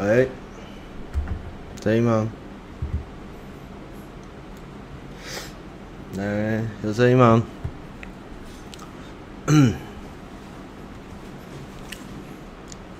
[0.00, 0.26] 哎，
[1.80, 2.28] 声音吗？
[6.16, 7.44] 来，有声音吗？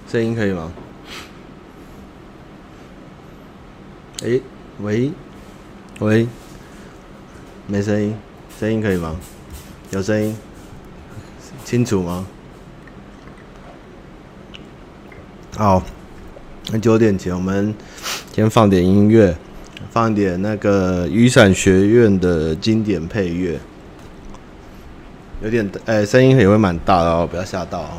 [0.06, 0.72] 声音可以吗？
[4.22, 4.40] 哎，
[4.78, 5.10] 喂，
[5.98, 6.28] 喂，
[7.66, 8.16] 没声音，
[8.60, 9.16] 声音可以吗？
[9.90, 10.36] 有声音，
[11.74, 12.24] 清楚吗？
[15.56, 15.82] 好。
[16.70, 17.74] 那九点前，我们
[18.32, 19.36] 先放点音乐，
[19.90, 23.58] 放点那个雨伞学院的经典配乐，
[25.42, 27.98] 有点哎，声音也会蛮大的哦，不要吓到哦。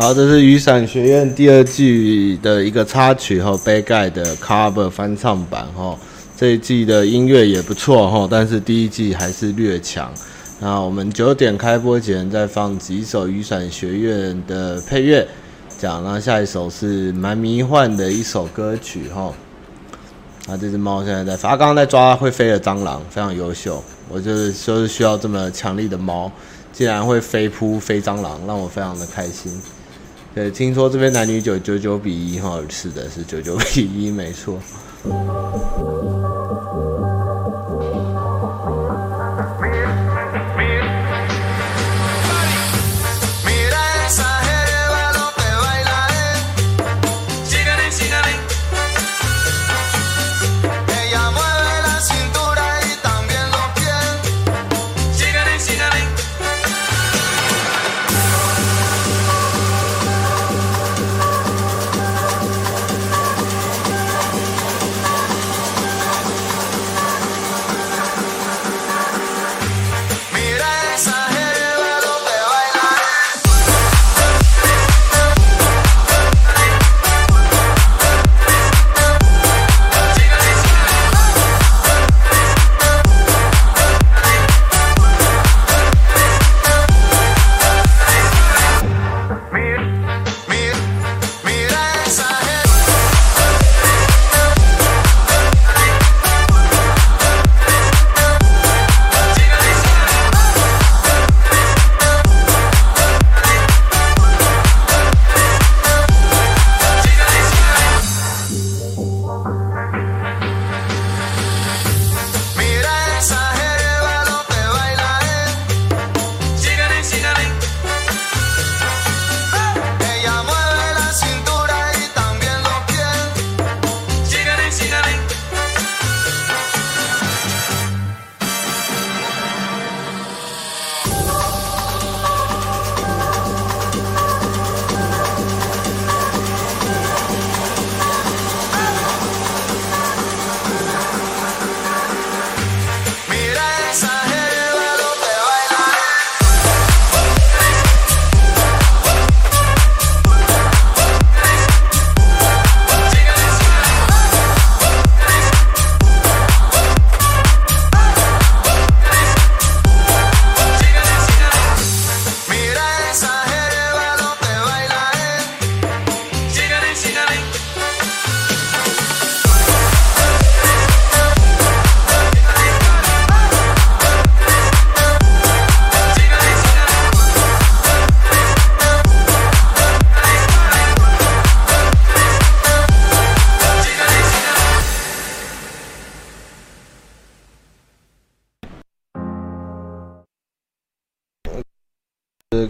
[0.00, 5.98] 好，这是雨伞学院第二季的一个插曲和杯盖的 cover 翻唱版哈。
[6.36, 10.08] 这一季的音乐也不错哈，但是第一季还是略强。
[10.60, 15.26] 那我们九点开播前再放几首雨伞学院的配乐，
[15.76, 16.04] 讲。
[16.04, 19.34] 那下一首是蛮迷幻的一首歌曲哈。
[20.46, 23.82] 那这只猫现在在发，刚刚在抓会飞的蟑螂，非常优秀。
[24.08, 26.30] 我就是就是需要这么强力的猫，
[26.72, 29.60] 竟然会飞扑飞蟑螂，让我非常的开心。
[30.38, 34.56] 对，听说这边男女九九九比一哈，是的，是九九比一，没错。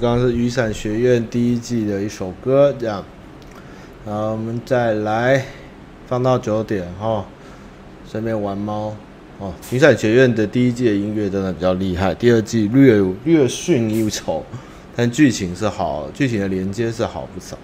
[0.01, 3.05] 刚刚是雨伞学院第一季的一首歌，这样。
[4.07, 5.45] 然后我们再来
[6.07, 7.27] 放到九点哈，
[8.09, 8.95] 顺便玩猫
[9.39, 9.53] 哦。
[9.73, 14.45] 雨伞学院的第一季的音乐真的比较厉害，第二季略略逊一筹，
[14.95, 17.59] 但剧情是好，剧情的连接是好不少。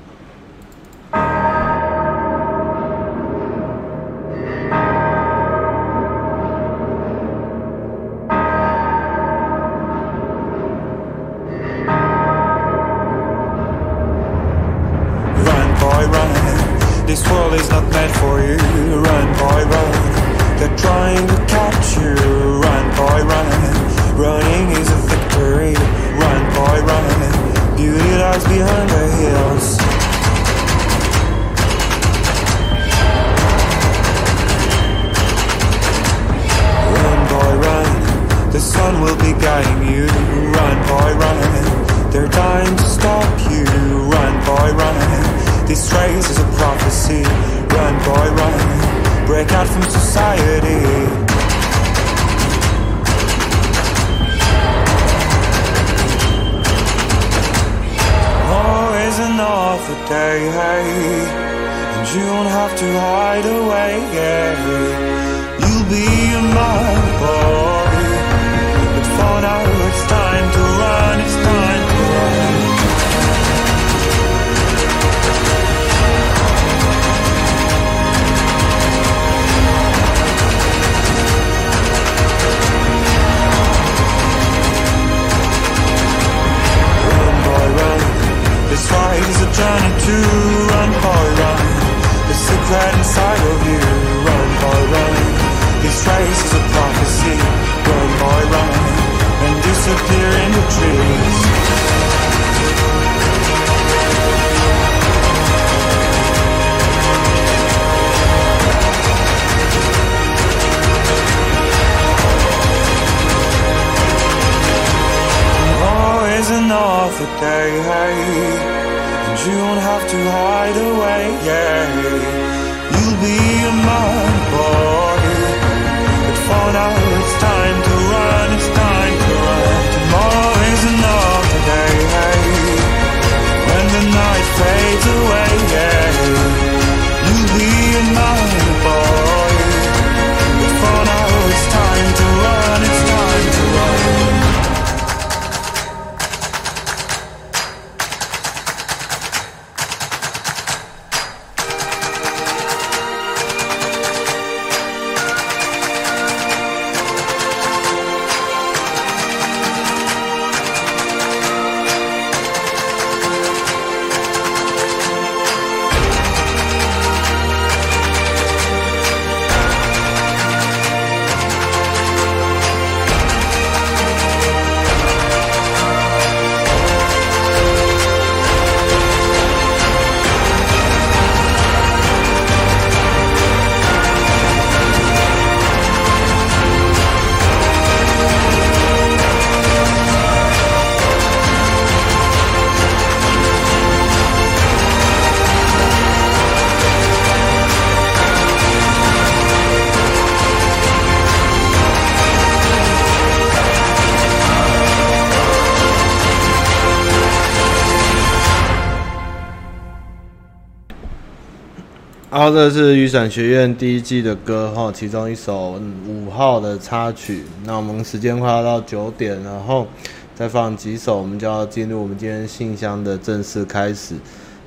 [212.51, 217.45] 这是雨伞学院第一季的歌哈，其中一首五号的插曲。
[217.65, 219.87] 那我们时间快要到九点，然后
[220.35, 224.15] 再放几首，我们就要进入我们今天信箱的正式开始。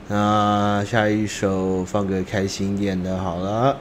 [0.08, 3.76] 那下一首放个开心一点的，好了。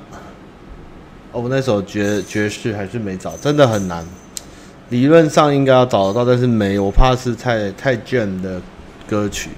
[1.32, 4.04] 哦那首爵爵士还是没找，真的很难。
[4.90, 8.60] 理论上应该要找得到，但是没，我怕是太太正的
[9.08, 9.50] 歌曲，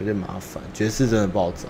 [0.00, 0.62] 有点麻烦。
[0.74, 1.68] 爵士真的不好找。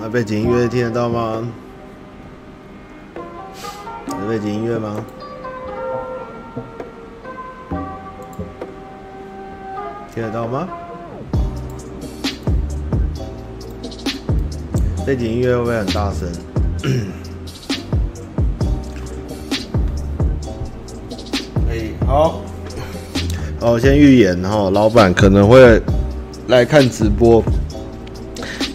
[0.00, 1.42] 那背景音乐听得到吗？
[4.08, 5.04] 有背景音乐吗？
[10.14, 10.68] 听得到吗？
[15.06, 16.28] 背景音乐会不会很大声？
[21.66, 22.40] 可 以好，
[23.60, 25.80] 好，我先预言哈，老板可能会
[26.48, 27.42] 来看直播。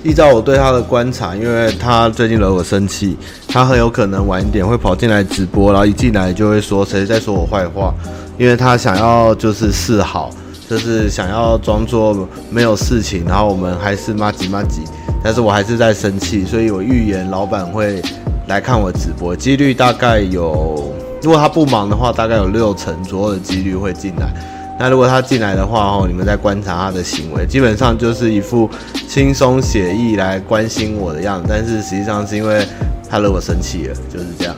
[0.04, 7.94] 依照我对他的观察，因为他最近惹我生气，他很有可能晚一点会跑进来直播，然后一进来就会说谁在说我坏话，
[8.38, 10.30] 因为他想要就是示好，
[10.70, 14.82] 就是想要装作没有事情，然后我们还是麻吉麻吉，
[15.22, 18.02] 但是我还是在生气，所以我预言老板会
[18.48, 20.94] 来看我直播，几率大概有。
[21.22, 24.34] 如果他不忙的话，大概有六成左右的几率会进来。
[24.82, 28.70] 那如果他进来的话，哦，你们在观察他的行为，基本上就是一副
[29.10, 31.48] 轻松写意来关心我的样子。
[31.50, 32.66] 但是实际上是因为
[33.10, 34.56] 他惹我生气了，就是这样。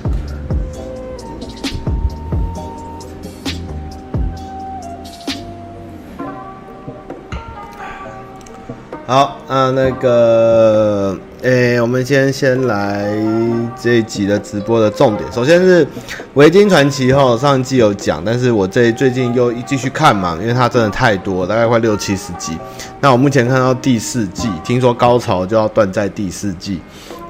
[9.07, 11.17] 好，那那个。
[11.43, 13.11] 诶、我们先先来
[13.81, 15.31] 这一集的直播的重点。
[15.31, 15.83] 首先是
[16.35, 22.55] 《维京传奇》哈，上季有讲，但是我这最近又继续看嘛，因为它真的太多，大概快六七十集。
[22.99, 26.79] 那我目前看到第四季，听说高潮就要断在第四季，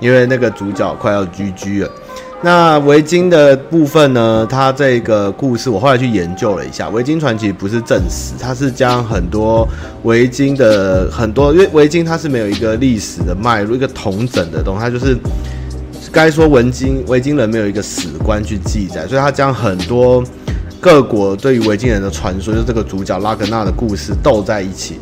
[0.02, 1.90] 因为那个主角快要 GG 了。
[2.44, 4.48] 那维京的部分呢？
[4.50, 9.68] 它这个故事我后来去研究了一下，维京传奇不是正史，它是将很多
[10.04, 15.16] 维京的很多，因为维京它是没有一个历史的脉络，一个统整的东西，它就是
[16.12, 20.24] 该说维京维京人没有一个史观去记载，所以他将很多
[20.80, 25.00] 各国对于维京人的传说，就这个主角拉格纳的故事斗在一起。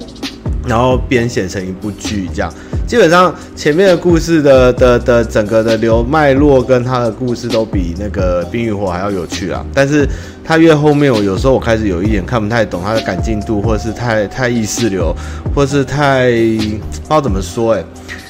[0.68, 2.54] 然后编写成一部剧，这样
[2.88, 9.66] 基本上前面的故事的的的整个的流脉络跟他的故事都比那个《冰与火》还要有趣啊。
[9.74, 10.07] 但是
[10.44, 15.16] 他越后面，我有时候我开始有一点看不太懂他的感进度，或是太太意识流，
[15.55, 17.86] 或是太不知道怎么说哎、欸，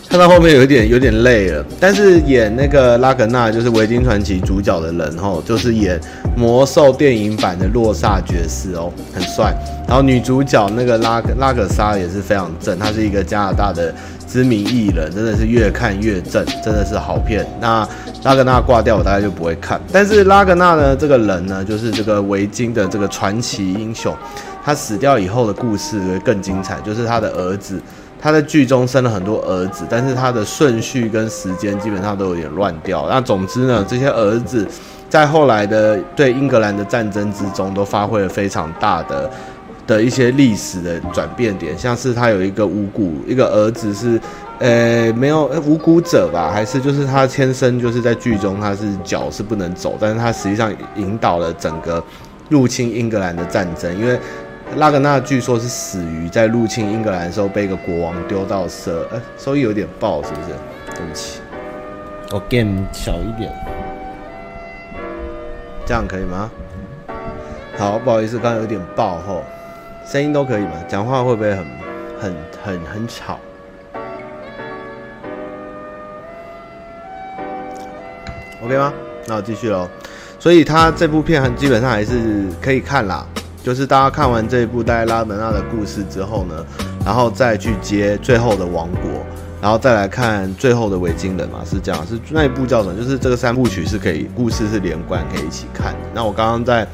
[0.09, 1.63] 看到后面有一点有点累了。
[1.79, 6.01] 但是演那个拉格纳就是《维京传奇》主角的人吼，就是演
[6.35, 9.53] 魔兽电影版的洛萨爵士哦，很帅。
[9.87, 13.93] 然后女主角那个拉拉格莎也是非常正，她是一个加拿大的
[14.27, 17.45] 知名艺人，真的是越看越正，真的是好片。
[17.61, 17.87] 那
[18.23, 19.79] 拉格纳挂掉，我大概就不会看。
[19.93, 24.11] 但是拉格纳呢，这个人呢，就是这个维京的这个传奇英雄，
[24.65, 27.79] 他死掉以后的故事会更精彩，就是他的儿子。
[28.21, 33.07] 他在剧中生了很多儿子，但是他的顺序跟时间基本上都有点乱掉。
[33.09, 34.67] 那总之呢，这些儿子
[35.07, 39.31] 在后来的对英格兰的战争之中，都发挥了非常大的
[39.87, 41.77] 的一些历史的转变点。
[41.77, 44.19] 像是他有一个无骨，一个儿子是，
[44.59, 46.51] 呃，没有无辜者吧？
[46.51, 52.03] 还是就是他天生就是在剧中他是脚是不能走，但是他实际上引导了整个
[52.49, 54.19] 入侵英格兰的战争，因为。
[54.77, 60.47] 拉格纳据说是死于在入侵英格兰的时候被一个国王丢到蛇，呃，收音有点爆，是不是？
[60.95, 61.41] 对不起，
[62.31, 63.51] 我 game 小一点，
[65.85, 66.49] 这样可以吗？
[67.77, 69.43] 好，不好意思，刚刚有点爆吼，
[70.05, 70.71] 声音都可以吗？
[70.87, 71.65] 讲话会不会很、
[72.21, 73.39] 很、很、很吵
[78.63, 78.93] ？OK 吗？
[79.25, 79.89] 那我继续喽。
[80.39, 83.25] 所以他这部片很基本上还是可以看啦。
[83.69, 86.65] 就是大家看完这一部戴拉门纳的故事之后呢，
[87.05, 89.23] 然后再去接最后的王国，
[89.61, 92.99] 然后再来看最后的维京人嘛，是这样，是那一部叫什么？
[92.99, 95.93] 就是这个三部曲是可以，故事是连贯，可以一起看。
[96.15, 96.87] 那我刚刚在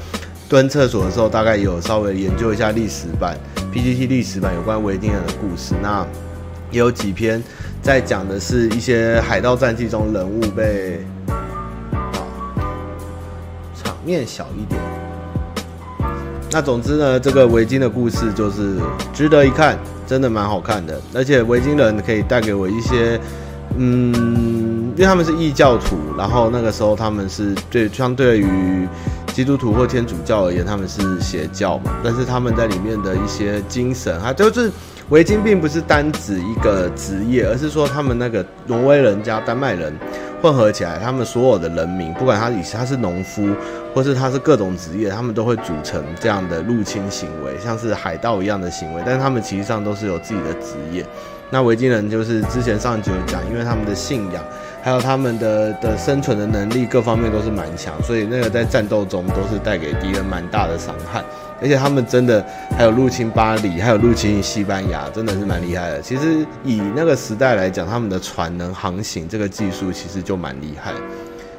[0.49, 3.38] 蹲厕所的时候，大概有稍微研究一下历史版
[3.71, 6.05] PTT 历史版有关维京人的故事，那
[6.71, 7.41] 也有几篇
[7.81, 10.99] 在讲的是一些海盗战记中人物被，
[13.81, 14.94] 场面小一点。
[16.55, 18.77] 那总之呢，这个维京的故事就是
[19.13, 21.01] 值得一看，真的蛮好看的。
[21.13, 23.19] 而且维京人可以带给我一些，
[23.77, 24.13] 嗯，
[24.95, 28.87] 因为他们是异教徒，然后那个时候他们是对相对于
[29.33, 31.91] 基督徒或天主教而言，他们是邪教嘛。
[32.01, 34.71] 但是他们在里面的一些精神，啊，就是
[35.09, 39.93] 维京并不是单指一个职业，而是说他们那个挪威人加丹麦人。
[40.41, 43.47] 混合起来，他们所有的人民，不管他以他是农夫，
[43.95, 49.01] 或是他是各种职业，他们都会组成这样的入侵行为，像是海盗一样的行为。
[49.03, 51.03] 但是他们其实上都是有自己的职业。
[51.49, 54.43] 那维京人就是之前上集有讲，因为他们的信仰，
[54.83, 61.23] 还有他们的的生存的能力，各方面都是蛮强，所以那个在战斗中都是带给敌人蛮大的伤害。
[61.61, 62.45] 而且他们真的
[62.77, 66.01] 还有入侵巴黎，还有入侵西班牙，真的是蛮厉害的。
[66.01, 70.91] 其实以那个时代来讲，他们的船能航行这个技术其实就蛮厉害。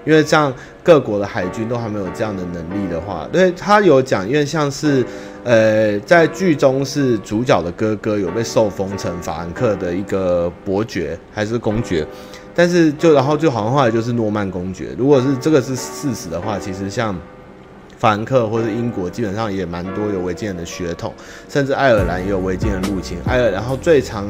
[0.04, 0.52] 因为像
[0.85, 5.04] 各国的海军都还没有这样的能力的话，对他有讲，因为像是
[5.42, 12.06] 呃在剧中是主角的哥哥有被受封成法兰克的一个伯爵还是公爵，
[12.54, 14.90] 但是就然后就好像后来就是诺曼公爵。
[14.96, 17.16] 如果是这个是事实的话，其实像。
[17.98, 21.12] 法兰克或者英国基本上也蛮多有维京人的血统，
[21.48, 23.18] 甚至爱尔兰也有维京人入侵。
[23.26, 24.26] 爱尔，然后最长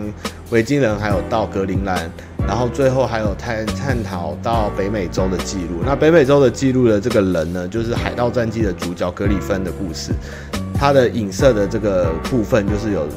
[0.50, 2.10] 维京人还有到格陵兰，
[2.46, 5.82] 然后最后还有探探讨到北美洲的记录。
[5.84, 10.12] 那北美洲的记录的这个人呢，就是《海盗战记》的主角格里芬的故事。
[10.72, 13.08] 他的影射的这个部分就是有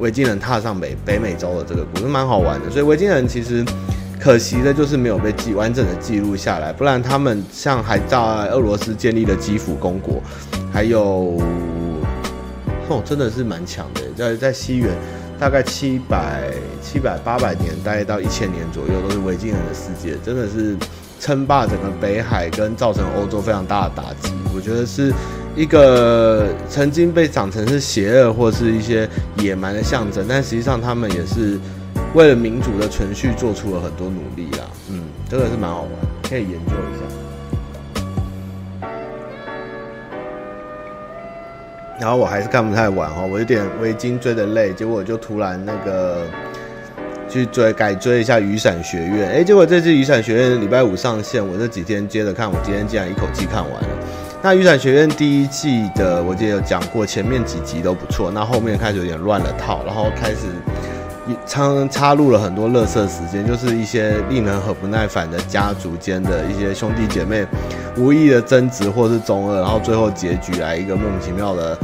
[0.00, 2.68] 维京人踏上北北美洲的这个故事，蛮好玩的。
[2.68, 3.64] 所以维京人其实。
[4.24, 8.16] 可惜的就是没有被记完整的记录下来，不然他们像还在
[8.48, 10.22] 俄罗斯建立了基辅公国，
[10.72, 11.38] 还有
[12.88, 14.90] 哦，真的是蛮强的，在在西元
[15.38, 16.50] 大概七百
[16.82, 20.74] 七百八百年，大概到一千年左右，都是维京人的世界，真的是
[21.20, 24.32] 称霸整个北海，跟造成欧洲非常大的打击。
[24.54, 25.12] 我觉得是
[25.54, 29.06] 一个曾经被长成是邪恶或是一些
[29.36, 31.60] 野蛮的象征，但实际上他们也是。
[32.14, 34.64] 为了民主的存续，做出了很多努力啦。
[34.88, 35.90] 嗯，这个是蛮好玩，
[36.28, 38.88] 可以研究一下。
[42.00, 46.24] 然后我还是看不太完哈，我有点维京追得累，结果就突然那个
[47.28, 49.30] 去追改追一下《雨伞学院》。
[49.32, 53.88] 哎，结果这次《雨伞学院》礼拜五上线，我这几天接着看，我今天竟然一口气看完了。
[54.40, 60.46] 那《雨伞学院》第一季的我记得有讲过，前面几集都不错，那后面开始有点乱了套，然后开始。
[61.46, 67.46] 插插入了很多乐色时间，就是一些令人很不耐烦的家族间的一些兄弟姐妹
[67.96, 71.78] 无意的争执或是中二，然后最后结局来一个莫名其妙的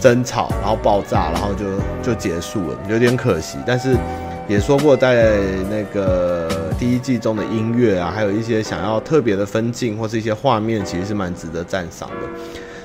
[0.00, 1.64] 争吵，然后爆炸，然后就
[2.02, 3.58] 就结束了，有点可惜。
[3.66, 3.94] 但是
[4.48, 5.36] 也说过，在
[5.70, 12.28] 那个第一季中的音乐啊，还有一些想要特别的分镜或是一些画面，其实是蛮值得赞赏的。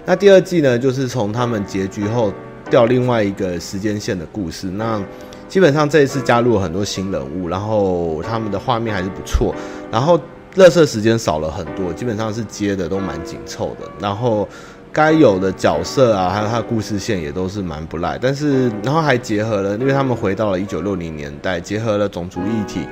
[0.06, 2.34] 那第二季呢，就是从他们结局后
[2.70, 5.02] 调另外一个时间线的故事，那。
[5.50, 9.54] 基本上这一次加入了很多新人物，然后他们的画面还是不错，
[9.92, 10.18] 然后
[10.56, 14.48] 乐色时间少了很多，基本上是接的都蛮紧凑的，然后
[14.94, 18.18] 该有的角色啊，还有他的故事线也都是蛮不赖。
[18.22, 22.88] 但是然后还结合了，因为他们回到了一九六零年代，结合了种族议题，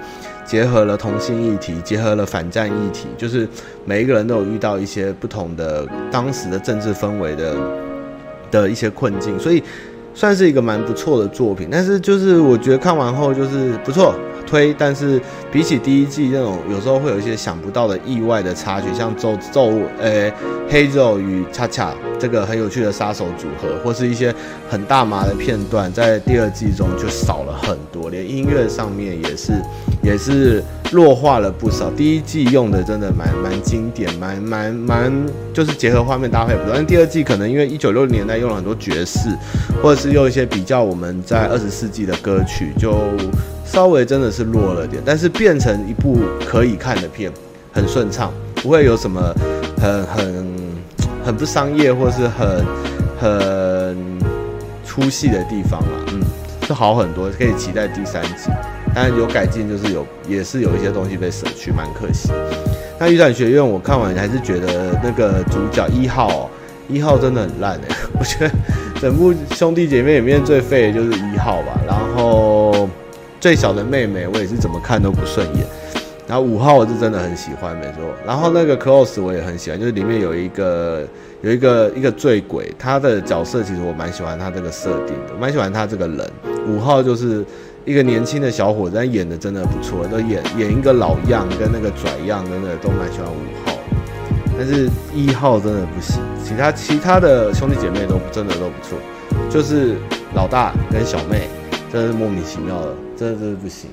[0.46, 3.48] 结合了同性议题，结合了反战议题，就是
[3.86, 7.56] 每一个人都有遇到一些不同的当时的政治氛围的
[8.50, 9.64] 的一些困境，所以
[10.18, 11.70] 算是一个蛮不错的作品。
[11.72, 14.16] 但是就是我觉得看完后就是不错。
[14.48, 20.32] 推，但是比起第一季那种，有时候会有一些想不到的意外的插曲，像咒咒，呃，
[20.70, 24.34] 黑肉与恰恰这个很有趣的杀手组合，或是一些
[24.70, 29.54] 很大麻的片段，在第二季中就少了很多，连音乐上面也是
[30.02, 31.92] 也是弱化了不少。
[31.92, 39.30] 第一季用的真的蛮蛮经典，蛮蛮蛮就是结合画面搭配不错，但第二季可能因为一九六零年代用了很多爵士，
[39.84, 42.94] 或者是用一些比较我们在二十世纪的歌曲就。
[43.68, 47.32] 稍微真的是弱了点，但是变成一部可以看的片，
[47.72, 49.22] 很顺畅，不会有什么
[49.80, 50.56] 很很
[51.26, 52.66] 很不商业或是很
[53.20, 53.98] 很
[54.86, 56.22] 出戏的地方啊，嗯，
[56.66, 58.50] 是好很多，可以期待第三集。
[58.96, 62.32] 当然有改进，就是有也是有一些东西被舍去，蛮可惜。
[62.98, 66.50] 那雨伞学院我看完还是觉得那个主角一号喔，
[66.90, 68.52] 一号真的很烂哎， 我觉得
[69.00, 72.57] 整部兄弟姐妹里面最废的就是一号吧，然后。
[73.40, 75.66] 最小的妹妹，我也是怎么看都不顺眼。
[76.28, 78.04] 然后五号我是真的很喜欢，没错。
[78.26, 81.08] 然后那个 Close 我也很喜欢，就是里面有一个
[81.42, 86.32] 有一个一个醉鬼，他的角色其实我蛮喜欢他这个设定的，蛮喜欢他这个人。
[86.68, 87.46] 五号就是
[87.86, 93.78] 一个年轻的小伙子，但演的真的不错，都演演一个老样跟那个拽样，真的都蛮喜欢五号。
[94.58, 98.98] 但是一号真的不行，其他其他的兄弟姐妹都真的都不错，
[99.50, 99.96] 就是
[100.34, 101.48] 老大跟小妹。
[101.90, 103.90] 真是莫名其妙的，真的真的不行。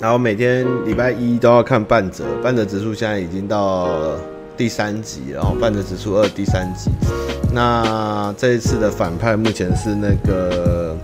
[0.00, 4.20] 然后每天礼拜一都要看半泽，半泽直树现在已经到了
[4.56, 6.88] 第三集，然后半泽直树二第三集。
[7.52, 10.96] 那这一次的反派目前是那个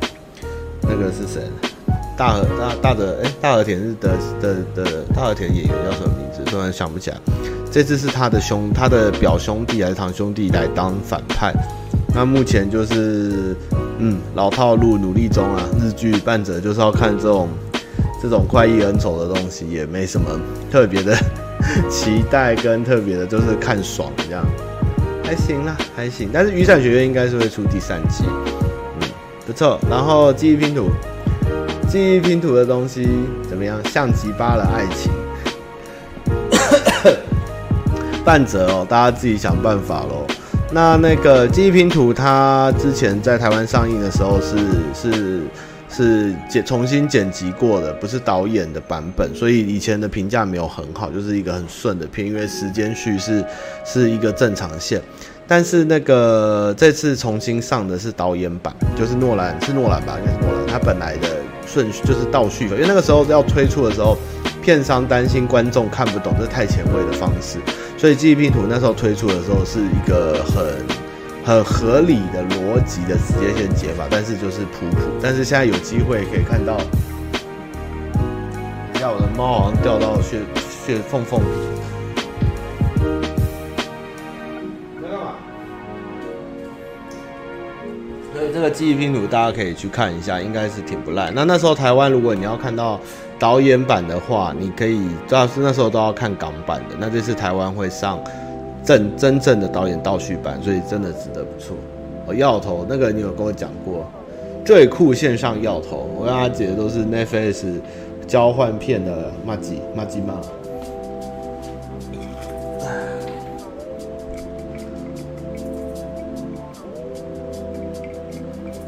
[0.83, 1.43] 那个是谁？
[2.17, 6.45] 大和大大的哎，大和田是的的的大和田演员叫什么名字？
[6.45, 7.17] 突然想不起来。
[7.75, 11.53] 这次是他的兄，他的表兄弟还是堂兄弟来当反派？
[12.15, 13.57] 那目前就是，
[13.99, 15.65] 嗯，老套路努力中啊。
[15.83, 17.49] 日剧半泽就是要看这种
[18.23, 20.39] 这种快意恩仇的东西，也没什么
[20.71, 21.17] 特别的
[21.91, 24.47] 期待跟特别的，就是看爽这样，
[25.25, 26.31] 还行啦，还行。
[26.33, 28.23] 但是雨伞学院应该是会出第三季，
[29.01, 29.09] 嗯，
[29.45, 29.81] 不错。
[29.91, 30.89] 然后记忆拼图，
[31.89, 33.09] 记忆拼图的东西
[33.51, 33.81] 怎么样？
[33.91, 35.11] 像极巴的爱情。
[38.25, 40.27] 半折哦，大家自己想办法喽。
[40.73, 44.57] 那那个记忆拼图，它之前在台湾上映的时候是
[44.95, 45.43] 是
[45.89, 53.45] 是剪重新剪辑过的，不是导演的版本，所以以前的评价没有很好，就是一个很顺的片，因为时间序是
[53.85, 55.01] 是一个正常线。
[55.47, 61.29] 但是那个这次重新上的是导演版，就是诺兰是诺兰吧，应该是诺兰，他本来的
[61.67, 64.17] 顺序就是倒叙，因为那个时候要推出的时候，
[64.63, 67.59] 片商担心观众看不懂，这太前卫的方式。
[67.97, 70.85] 所以记忆拼图那时候推出的时候是一个很
[71.43, 74.99] 很合理的逻辑的时间线解法，但是就是普普。
[75.23, 76.77] 但是现在有机会可以看到，
[78.93, 80.41] 你看我的猫好像掉到血
[80.85, 81.45] 血缝缝里。
[85.01, 85.37] 在干嘛？
[88.35, 91.31] 所以这个记忆拼图大家可以去看一下，应该是挺不赖。
[91.31, 93.01] 那那时候台湾如果你要看到。
[93.45, 96.97] 导演版的话，你可以主要是那时候都要看港版的。
[96.99, 98.19] 那这次台湾会上
[98.83, 101.77] 正真正的导演倒叙版，所以真的值得不错。
[102.27, 104.07] 哦，药头那个你有跟我讲过，
[104.65, 107.67] 最酷线上药头，我跟他姐都是 Netflix
[108.27, 110.41] 交换片的麻吉麻吉嘛。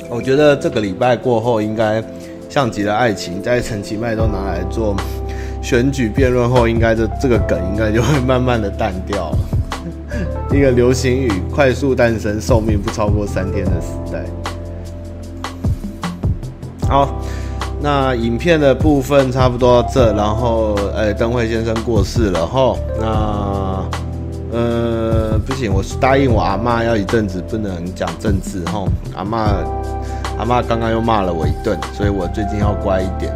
[0.09, 2.03] 我觉得这个礼拜过后应该。
[2.57, 4.97] 像极了爱情，在陈其迈都拿来做
[5.61, 9.39] 选举辩论后，应该这这个梗应该就会慢慢的淡掉了。
[10.57, 14.25] 一个流行语，快速诞生，寿命不超过三天的时代。
[16.89, 17.21] 好，
[17.83, 23.85] 那影片的部分差不多到这，然后，哎，灯会先生过世了吼，那，
[24.51, 29.63] 呃，不行，我答应我阿妈要一阵子不能讲政治吼，阿妈。
[30.39, 33.33] 阿妈刚刚又骂了我一顿所以我最近要乖一点。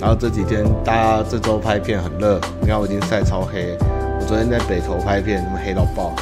[0.00, 3.76] 然后这几天大家这周拍片很热你看我已经晒超黑。
[3.80, 6.14] 我昨天在北投拍片他妈黑到爆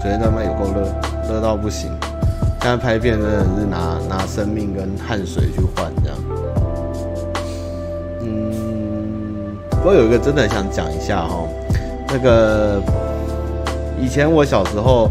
[0.00, 0.86] 昨天他妈有够热
[1.28, 1.90] 热到不行。
[2.60, 6.18] 现在拍片真的是拿拿生命跟汗水去换这样。
[8.22, 11.48] 嗯不过有一个真的想讲一下哦
[12.08, 12.82] 那个
[14.00, 15.08] 以前我小时候，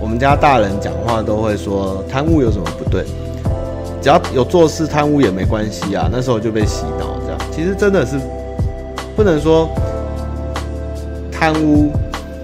[0.00, 3.04] 我们家大人讲话都会说贪污有什么不对？
[4.00, 6.08] 只要有做事贪污也没关系啊。
[6.10, 8.18] 那时候就被洗脑这样，其实真的是
[9.14, 9.68] 不能说
[11.30, 11.92] 贪污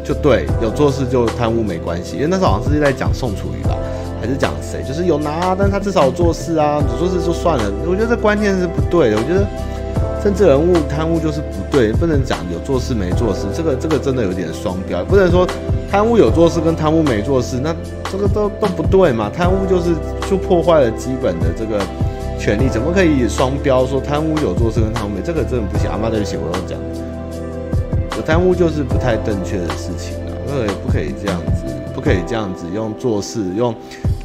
[0.05, 2.15] 就对，有做事就贪污没关系。
[2.15, 3.75] 因为那时候好像是在讲宋楚瑜吧，
[4.21, 4.85] 还是讲谁？
[4.87, 7.65] 就是有拿，但他至少做事啊，有做事就算了。
[7.85, 9.17] 我觉得这观念是不对的。
[9.17, 9.45] 我觉得
[10.23, 13.47] 政治人物贪污就是不对，不能讲有做事没做事。
[13.53, 15.45] 这个这个真的有点双标，不能说。
[15.91, 17.75] 贪污有做事跟贪污没做事，那
[18.13, 19.31] 这个都都不对嘛？
[19.35, 19.95] 贪污就是
[20.29, 21.81] 就破坏了基本的这个
[22.39, 25.23] 权利，怎么可以双标说贪污有做事跟贪污没？
[25.25, 25.91] 这个真的不行。
[25.91, 26.79] 阿妈对不起，我要讲，
[28.17, 33.75] 有贪污就是不太正确的事情啊，那也不可以这样子，不可以这样子用做事用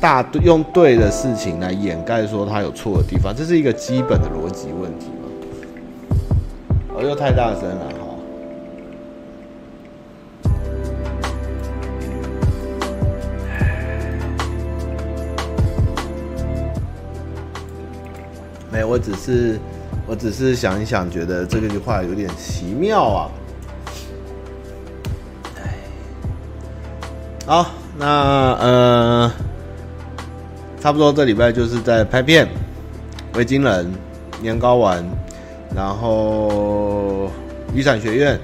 [0.01, 5.29] 大用对的事情来掩盖说他有错的地方，这是一个基本的逻辑问题嘛。
[6.97, 8.02] 哦，又太大声了。
[18.73, 19.59] 没，我只是，
[20.07, 23.29] 我只是想一想，觉得这个句话有点奇妙啊。
[27.45, 28.07] 好，那
[28.53, 29.31] 呃，
[30.81, 32.47] 差不多这礼拜就是在拍片，
[33.35, 33.91] 维京人、
[34.41, 35.05] 年糕丸，
[35.75, 37.29] 然后
[37.75, 38.39] 雨伞学院。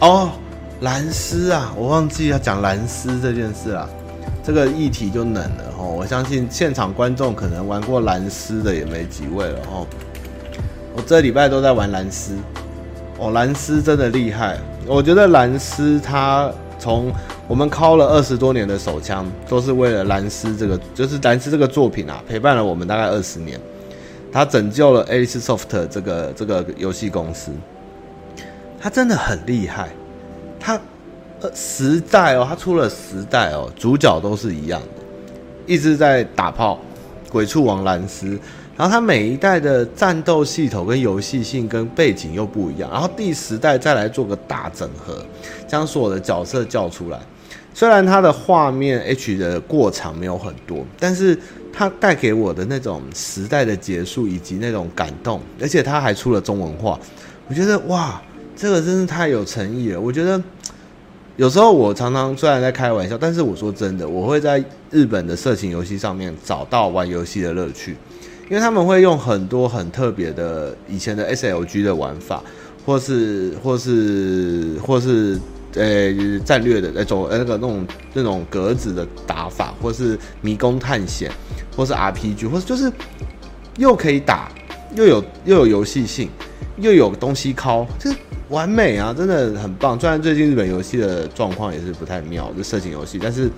[0.00, 0.30] 哦，
[0.80, 3.88] 蓝丝啊，我忘记要讲蓝丝这件事了。
[4.42, 9.86] 这个议题就冷了哦，我相信现场观众可能玩过蓝丝的也没几位了哦。
[10.96, 12.36] 我这礼拜都在玩蓝丝
[13.18, 14.58] 哦，蓝丝真的厉害。
[14.86, 17.12] 我觉得蓝丝他从
[17.46, 23.60] 我们敲了二十多年的手枪，都是为了蓝丝这个，就是蓝丝这个作品啊，陪伴了我们大概二十年。
[24.32, 27.52] 他拯救了 Alicesoft 这个这个游戏公司，
[28.80, 29.90] 他真的很厉害，
[30.58, 30.80] 他。
[31.40, 35.32] 呃，十代哦，他出了十代哦，主角都是一样的，
[35.66, 36.78] 一直在打炮，
[37.30, 38.38] 鬼畜王兰斯。
[38.76, 45.24] 然后他每一代的战斗系统跟游戏性跟背景又不一样，然后第十代再来做个大整合，
[45.66, 47.18] 将所有的角色叫出来。
[47.72, 51.38] 虽然它的画面 H 的过场没有很多，但是
[51.72, 56.98] 它带给我的那种时代的结束以及那种感动，而且它还出了中文化，
[57.48, 58.20] 我觉得哇，
[58.56, 60.42] 这个真是太有诚意了，我觉得。
[61.40, 67.96] 有时候我常常虽然在开玩笑，但是我说真的，我会在日本的色情游戏上面找到玩游戏的乐趣，
[68.50, 72.42] 因为他们会用很多很特别的以前的 SLG 的玩法，
[72.84, 75.40] 或是或是或是
[75.76, 76.12] 呃、
[76.44, 81.32] 战略的那种那个那种那种格子的打法，或是迷宫探险，
[81.74, 82.92] 或是 RPG，或是就是
[83.78, 84.52] 又可以打，
[84.94, 86.28] 又有又有游戏性，
[86.76, 88.16] 又有东西敲，就是。
[88.50, 89.98] 完美啊，真的很棒。
[89.98, 93.48] 虽然最近日本游戏的状况也是不太妙，这色情游戏，但是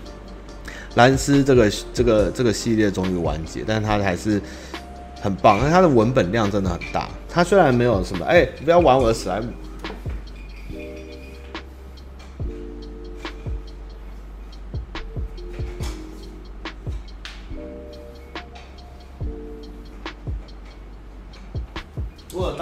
[0.94, 4.40] 蓝斯这个这个这个系列终于完结，但是它还是
[5.20, 7.08] 很棒，那它的文本量真的很大。
[7.28, 9.46] 它虽然没有什么，哎、不要玩我的史莱姆。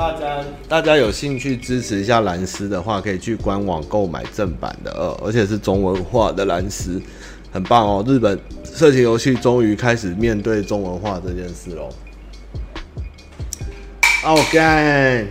[0.00, 4.90] 大家大家有兴趣支持一下蓝丝的话，可以去官网购买正版的，
[5.22, 6.98] 而且是中文化的蓝丝，
[7.52, 8.02] 很棒哦。
[8.08, 11.90] 日本色情游戏终于开始面对中文化这件事喽。
[14.24, 15.26] OK。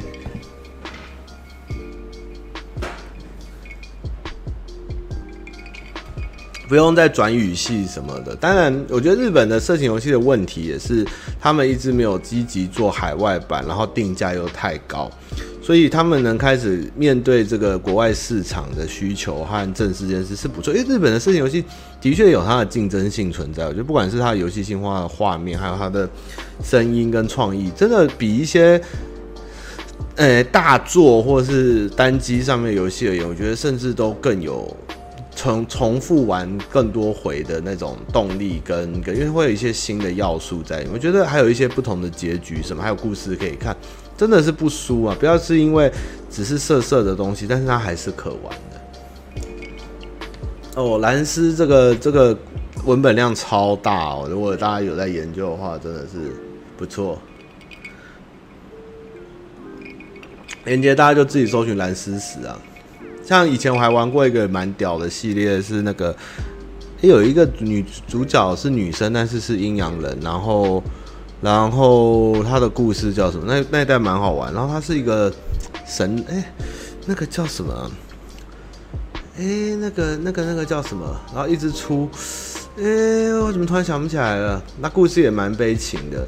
[6.70, 8.36] 不用再转语系什么的。
[8.36, 11.04] 当然，我觉得日本的色情游戏的问题也是，
[11.42, 15.10] 他们一直没有积极做海外版，然后定价又太高，
[15.64, 20.72] 所以他们能开始面对这个国外市场的需求和正视这件事是不错。
[20.72, 21.66] 因为日本的色情游戏
[22.00, 26.08] 的确有它的竞争性存在，我觉得不管是它的游戏性化的画面，还有它的
[26.64, 28.80] 声音跟创意，真的比一些
[30.18, 34.72] 呃大作或是单机上面游戏而言，我觉得甚至都更有。
[35.40, 43.74] 重重复玩更多回的那种动力跟跟，因为会有一些新的要素在，我觉得还有一些不同的结局什么，还有故事可以看，
[44.18, 45.16] 真的是不输啊！
[45.18, 45.90] 不要是因为
[46.30, 48.82] 只是色色的东西，但是它还是可玩的。
[50.76, 52.38] 哦，蓝丝这个这个
[52.84, 56.36] 文本量超大哦，如果大家有在研究的话，真的是
[56.78, 57.18] 不错。
[60.66, 62.60] 连接大家就自己搜寻蓝丝史啊。
[63.30, 66.16] 像以前我还玩过一个蛮屌的系列，是那个，
[67.02, 70.84] 有一个女主角是女生，但是是阴阳人，然后，
[71.40, 73.44] 然后她的故事叫什么？
[73.46, 75.32] 那那一代蛮好玩，然后她是一个
[75.86, 76.44] 神哎、
[77.06, 77.92] 那个叫什么？
[79.38, 79.46] 哎、
[79.80, 81.06] 那个那个那个叫什么？
[81.32, 82.10] 然后一直出，
[82.80, 84.60] 哎、我怎么突然想不起来了？
[84.82, 86.28] 那故事也蛮悲情的，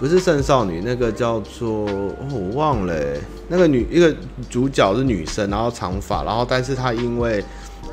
[0.00, 2.94] 不是圣少女，那个叫做哦，我忘了、
[3.48, 4.16] 那个女一个
[4.48, 7.44] 主角是女生，然后长发，然后但是她因为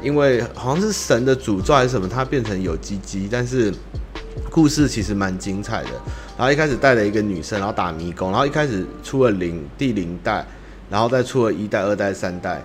[0.01, 3.73] 因为好像是神的诅咒还是什么，她变成有鸡鸡，但是
[4.49, 5.89] 故事其实蛮精彩的。
[6.37, 10.45] 然后一开始带了一个女生，然后打迷宫，然后一开始出了零第零代，
[10.89, 12.63] 然后再出了一代、二代、三代。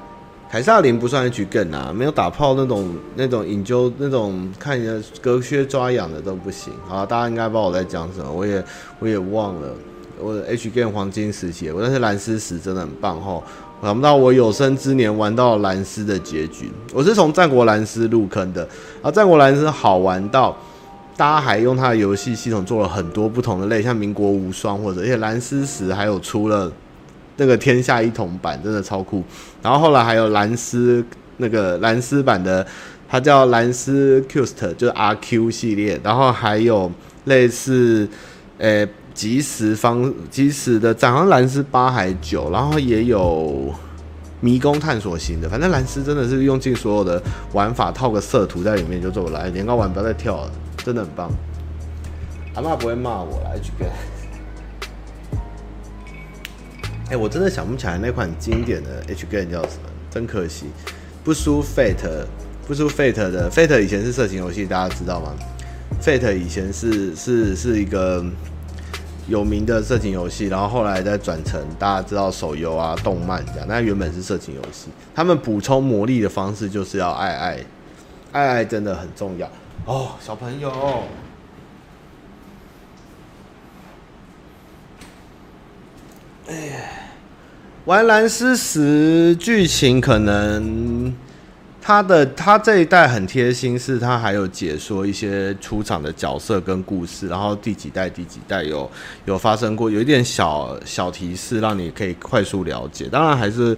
[0.52, 6.70] 凯撒林不算 H 更啊，没有打炮那种那种引咎那种看你的隔靴抓痒的都不行。
[6.86, 8.62] 好，大家应该不知道我在讲什么，我也
[8.98, 9.74] 我也忘了。
[10.20, 13.42] 我的 H gen 黄金时期，我那是蓝丝时真的很棒哈。
[13.82, 16.70] 想不到我有生之年玩到蓝丝的结局。
[16.92, 20.54] 我是从战国蓝丝入坑的，然后战国蓝丝好玩到
[21.16, 26.70] 大家还用它的游戏系统做了很多不同的类，像民国无双或者而且蓝丝时还有出了。
[27.36, 29.22] 那个天下一统版真的超酷，
[29.62, 31.04] 然后后来还有蓝丝
[31.38, 32.66] 那个蓝丝版的，
[33.08, 36.92] 它叫蓝丝 Quest，就是 RQ 系列，然后还有
[37.24, 38.08] 类似，
[38.58, 43.74] 呃，即时方即时的，好像蓝丝八还九，然后也有
[44.40, 51.30] 迷宫探索型的，反正蓝丝真的是用尽所有的玩法，套个色图在里面就做来，年糕丸不要再跳了，真的很棒。
[52.54, 53.88] 阿妈不会骂我来，去跟。
[57.12, 60.64] 哎、我真的想不起来那款经典的 H game 叫什么，真可惜，
[61.22, 62.24] 不输 Fate，
[62.66, 65.34] 不输 Fate 的 Fate 以前是色情游戏，大家知道吗
[66.00, 68.24] ？Fate 以前是是是一个
[69.28, 74.88] 有名的色情游戏，然后后来再转成大家知道手游啊、动漫这样，但原本是色情游戏。
[75.14, 77.58] 他们补充魔力的方式就是要爱爱，
[78.32, 79.46] 爱爱真的很重要
[79.84, 81.02] 哦，小朋友。
[86.48, 86.74] 哎呀，
[87.84, 91.12] 玩蓝丝时剧情可能
[91.80, 98.88] 他的他这一代很贴心，是他还有解说一些出场的角色跟故事，然后第几代第几代有
[99.24, 103.08] 有发生过，有一点小小提示，让你可以快速了解。
[103.10, 103.76] 当然还是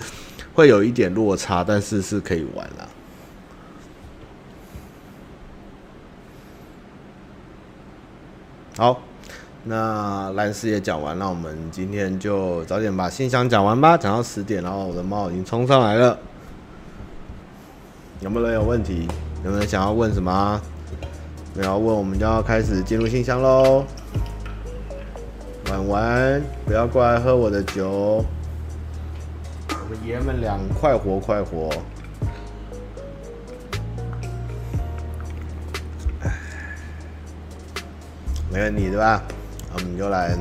[0.52, 2.86] 会有一点落差，但是是可以玩啦。
[8.76, 9.00] 好。
[9.66, 16.18] 那蓝丝也讲完，那我们今天就早点把信箱讲完吧，讲到十点，然后我的猫已经冲上来了。
[18.20, 19.08] 有没有人有问题？
[19.42, 20.60] 有没有人想要问什么？
[21.54, 23.84] 没有问，我们就要开始进入信箱喽。
[25.70, 28.22] 玩玩，不要过来喝我的酒。
[29.70, 31.70] 我们爷们俩快活快活。
[38.52, 39.22] 没问题对吧？
[39.74, 40.36] 我们就来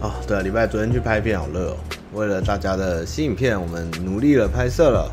[0.00, 1.76] 哦，对了，礼拜昨天去拍片好热哦。
[2.12, 5.10] 为了大家的新影片，我们努力了拍摄了。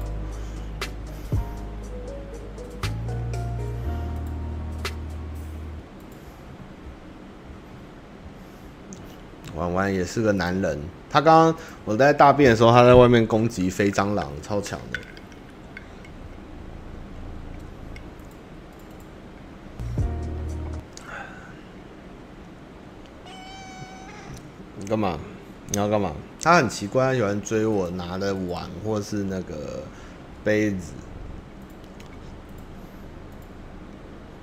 [9.55, 11.55] 婉婉也是个男人，他刚刚
[11.85, 14.99] 我在大便的时候，他在外面攻击飞蟑螂，超强的。
[24.91, 25.17] 干嘛？
[25.69, 26.11] 你要干嘛？
[26.43, 29.55] 他很奇怪，他喜欢追我拿的碗或是那个
[30.43, 30.91] 杯子。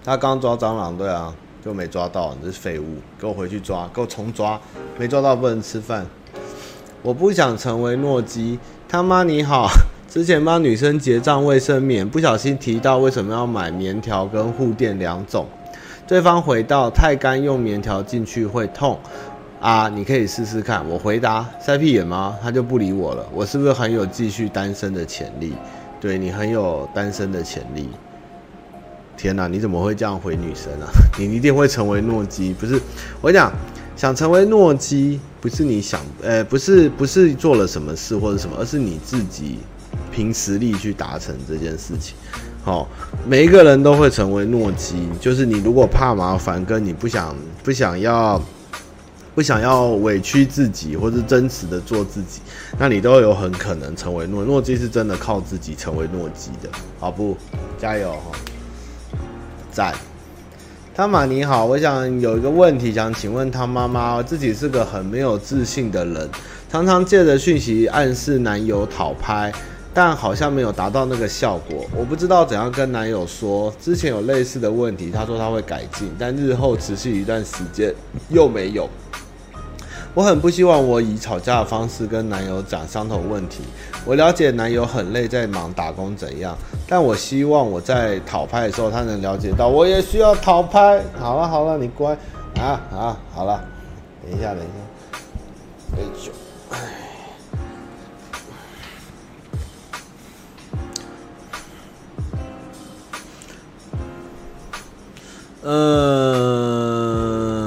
[0.02, 4.58] 他刚抓蟑螂，对啊，就没抓到，你这是废物，给我回去抓，给我重抓，
[4.98, 6.06] 没抓到不能吃饭。
[7.02, 8.58] 我不想成为诺基。
[8.88, 9.68] 他妈你好，
[10.08, 15.46] 之前帮女生结账卫生棉，不小心提到为什么要买棉条跟护垫两种，
[16.06, 18.98] 对方回到太干用棉条进去会痛。
[19.60, 20.88] 啊，你可以试试看。
[20.88, 22.36] 我回答塞屁眼吗？
[22.40, 23.26] 他就不理我了。
[23.34, 25.52] 我是不是很有继续单身的潜力？
[26.00, 27.88] 对，你很有单身的潜力。
[29.16, 30.86] 天哪，你怎么会这样回女生啊？
[31.18, 32.80] 你一定会成为诺基，不是？
[33.20, 33.52] 我讲
[33.96, 39.58] 想成为诺基，不是你想，呃，不是，不是做了什么事或者什么，而是你自己
[40.12, 42.14] 凭实力去达成这件事情。
[42.62, 42.86] 好，
[43.26, 47.34] 每一个人都会成为诺基，就是你如果怕麻烦，跟你不想
[47.64, 48.40] 不想要。
[49.38, 52.40] 不想要委屈自己，或是真实的做自己，
[52.76, 56.68] 那你都有很可能成为诺诺基，是真的靠自己成为诺基的，
[56.98, 57.36] 好不？
[57.78, 58.36] 加油哈！
[59.70, 59.94] 赞！
[60.92, 66.28] 汤玛你好，我想有一个问题想请问汤妈妈，自己是个很没有自信的人，
[66.68, 69.52] 常常借着讯息暗示男友讨拍，
[69.94, 73.72] 但好像没有达到那个效果，我不知道怎样跟男友说。
[73.80, 77.94] 之前有类似的问题，他说他会改进，但日后持续一段时间
[78.30, 78.90] 又没有。
[80.18, 83.62] 我很不希望我以吵架的方式跟男友讲相同问题。
[84.04, 86.58] 我了解男友很累，在忙打工怎样，
[86.88, 91.00] 但我希望我在讨拍的时候，他能了解到我也需要讨拍。
[91.16, 92.18] 好了好了，你乖
[92.56, 93.62] 啊啊，好了，
[94.24, 94.74] 等一下等一下，
[95.94, 96.32] 哎呦，
[96.72, 96.78] 哎，
[105.62, 107.57] 呃。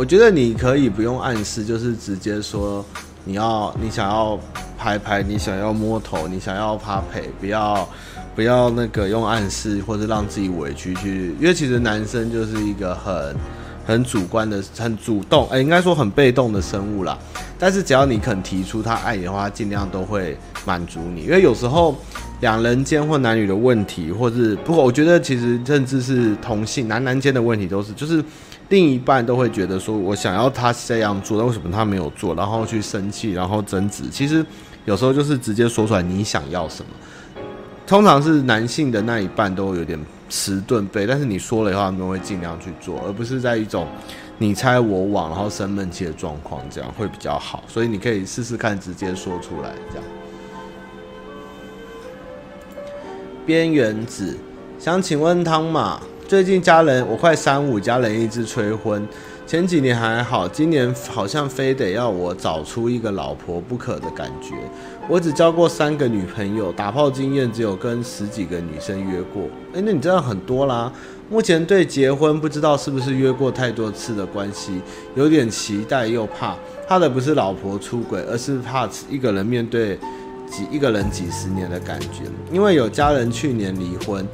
[0.00, 2.82] 我觉得你可以不用暗示，就是直接说
[3.22, 4.40] 你要你想要
[4.78, 7.86] 拍拍，你想要摸头，你想要趴陪，不要
[8.34, 13.36] 不要那个用暗示或者让自己委屈去，因为其实男生就是一个很
[13.86, 17.18] 很主观的、很主动，哎，应该说很被动的生物啦。
[17.58, 20.34] 但是只要你肯提出他爱你的话，尽量都会
[20.64, 21.24] 满足你。
[21.24, 21.94] 因为有时候
[22.40, 28.24] 两人间或男女的问题，或是不过我觉得其实甚至是同性男男间的问题，都是就是。
[28.70, 32.34] 另一半都会觉得说，我想要他这样做，那为什么他没有做？
[32.34, 34.04] 然后去生气，然后争执。
[34.10, 34.46] 其实
[34.84, 36.90] 有时候就是直接说出来你想要什么。
[37.84, 39.98] 通常是男性的那一半都有点
[40.28, 43.88] 迟钝背，但是你说了以后，他们会尽量去做，而不是在一种
[44.38, 47.64] 你猜我往，然后生闷气的状况，这样会比较好。
[47.66, 50.04] 所以你可以试试看，直接说出来这样。
[53.44, 54.38] 边缘子，
[54.78, 56.00] 想请问汤马。
[56.30, 59.04] 最近家人，我快三五，家人一直催婚。
[59.48, 64.54] 前几年还好，今年好像非得要我找出一个老婆不可的感觉。
[65.08, 69.42] 我只交过三个女朋友，打炮经验只有跟十几个女生约过。
[69.72, 70.92] 诶，那你这样很多啦。
[71.28, 74.80] 目前对结婚不知道是不是约过太多次的关系，
[75.16, 76.54] 有点期待又怕。
[76.86, 79.98] 怕的不是老婆出轨，而是怕一个人面对
[80.48, 82.22] 几一个人几十年的感觉。
[82.52, 84.24] 因为有家人去年离婚。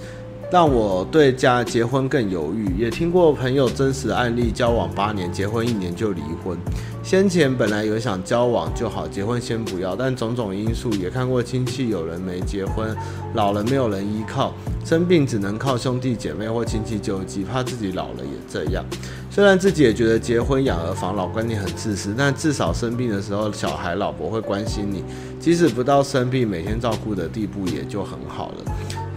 [0.51, 6.57] 让我对家结婚更犹豫，也听过朋友真实案例，交往八年，结婚一年就离婚。
[7.03, 12.97] 先前本来有想交往就好，结婚先不要，但种种因素也看过亲戚有人没结婚，
[13.35, 14.53] 老了没有人依靠，
[14.85, 18.85] 生病只能靠兄弟姐妹或亲戚救济，怕自己老了也这样。
[19.31, 25.05] 虽然自己也觉得结婚养儿防老观念很自私，但至少生病的时候，小孩、老婆会关心你，
[25.39, 28.65] 即使不到生病每天照顾的地步，也就很好了。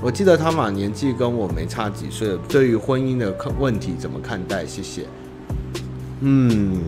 [0.01, 4.65] 我记得他嘛年纪跟我没差几岁，对于婚姻的问题怎么看待？
[4.65, 5.05] 谢谢。
[6.21, 6.81] 嗯，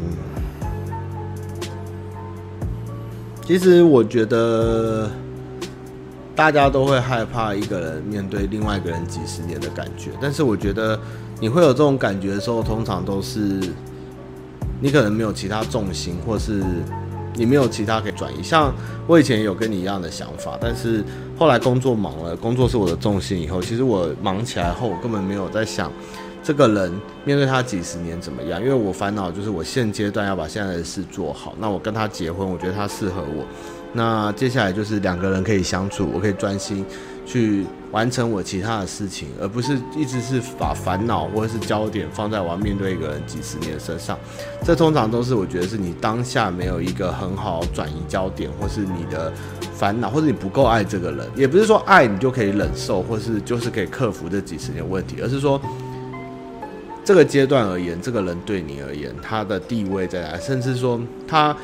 [3.46, 5.10] 其实我觉得
[6.36, 11.00] 大家都会害怕一个人面对另外一个人几十年的感觉，但是我觉得
[11.40, 13.60] 你会有这种感觉的时候，通常都是
[14.80, 16.64] 你可能没有其他重心，或是。
[17.34, 18.74] 你没有其他可以转移，像
[19.08, 21.02] 我以前有跟你一样的想法，但是
[21.42, 25.92] 后来工作忙了，工作是我的重心以后，其实我忙起来后，我根本没有在想
[26.44, 26.94] 这个人
[27.26, 33.44] 面对他几十年怎么样，因为我烦恼就是我现阶段要把现在的事做好，那我跟他结婚，我觉得他适合我，
[33.92, 36.86] 那接下来就是两个人可以相处，我可以专心。
[37.32, 44.20] 去完成我其他的事情，而不是一直是把烦恼或者是焦点放在我要面对一个人几十年身上。
[44.66, 49.32] 这通常都是我觉得是你当下没有一个很好转移焦点，或是你的
[49.74, 51.26] 烦恼，或者你不够爱这个人。
[51.34, 55.62] 也不是说爱你就可以忍受，或是就是可以克服这几十年问题，而是说
[57.06, 61.56] 这个阶段而言，这个人对你而言，他的地位在哪，甚至说他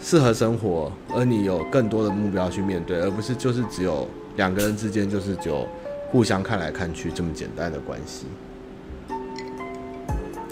[0.00, 4.08] 适合生活，而你有更多的目标去面对，而不是就是只有。
[4.38, 5.68] 两个人之间就是就
[6.10, 8.24] 互相看来看去这么简单的关系。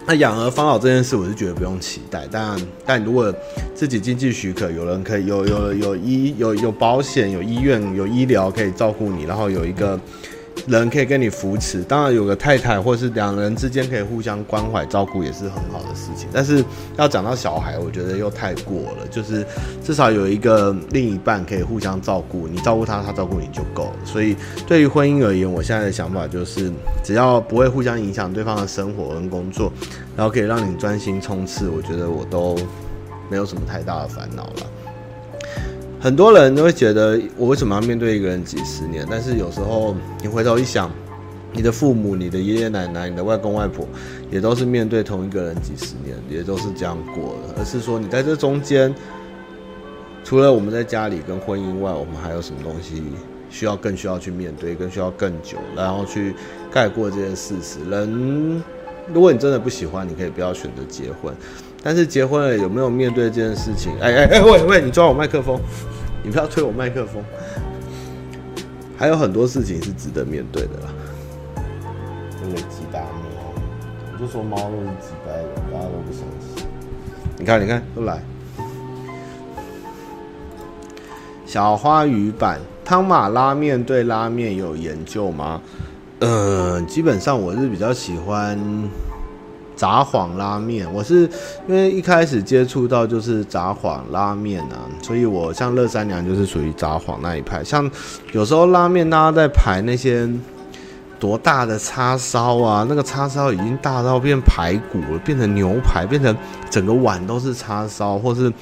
[0.07, 2.29] 那养儿防老这件事，我是觉得不用期待。
[2.31, 3.35] 但但如果
[3.75, 9.99] 自己经济许可，有人可以有有有医有有保险、有医院、有医疗可以照顾你，然后有一个。
[10.67, 16.29] 人可以跟你扶持，当然有个太太，或是两人之间可以互相关怀照顾，也是很好的事情。
[16.33, 16.65] 但是
[16.97, 19.07] 要讲到小孩，我觉得又太过了。
[19.11, 19.47] 就是
[19.85, 23.97] 至少有一个另一半可以互相照顾，你照顾他，他照顾你就够了。
[24.05, 24.37] 所以
[24.67, 26.73] 对于婚姻而言，我现在的想法就是，
[27.05, 29.73] 只要不会互相影响对方的生活跟工作，
[30.17, 32.57] 然后可以让你专心冲刺，我觉得我都
[33.31, 34.67] 没有什么太大的烦恼了。
[36.07, 39.05] 很多人都会觉得，我为什么要面对一个人几十年？
[39.11, 40.89] 但是有时候你回头一想，
[41.53, 43.85] 你的父母、你的爷爷奶奶、你的外公外婆，
[44.31, 47.61] 也都是面对同一个人几十年，也都是这样过的。
[47.61, 48.95] 而是说，你在这中间，
[50.23, 53.03] 除了我们在家里跟婚姻外，我们还有什么东西
[53.51, 56.37] 需要更需要去面对，更需要更久，然后去
[56.71, 57.81] 盖过这件事实。
[57.91, 58.63] 人，
[59.13, 61.35] 如果你真的不喜欢，你可以不要选择结婚。
[61.83, 63.93] 但是结婚了有没有面对这件事情？
[64.01, 65.61] 哎哎哎，喂喂，你抓我麦克风，
[66.27, 67.23] 你不要推我麦克风。
[68.99, 70.93] 还有很多事情是值得面对的啦。
[72.43, 73.55] 那个鸡大猫，
[74.13, 76.67] 我就说猫都是鸡掰的，大家都不相信。
[77.39, 78.21] 你看，你看，都来。
[81.47, 85.63] 小花鱼版汤马拉面对拉面有研究吗？
[86.19, 88.59] 呃，基本上我是比较喜欢
[89.77, 90.91] 札幌拉面。
[90.93, 91.29] 我是
[91.69, 97.63] 因为一开始接触到就是札幌拉面啊，所以我像乐三娘就是属于札幌那一派。
[97.63, 97.89] 像
[98.33, 100.29] 有时候拉面大家在排那些
[101.21, 106.35] 多大的叉烧啊，那个叉烧已经大到变排骨了，变成牛排，变成
[106.71, 108.53] 整个碗都是叉烧，或是。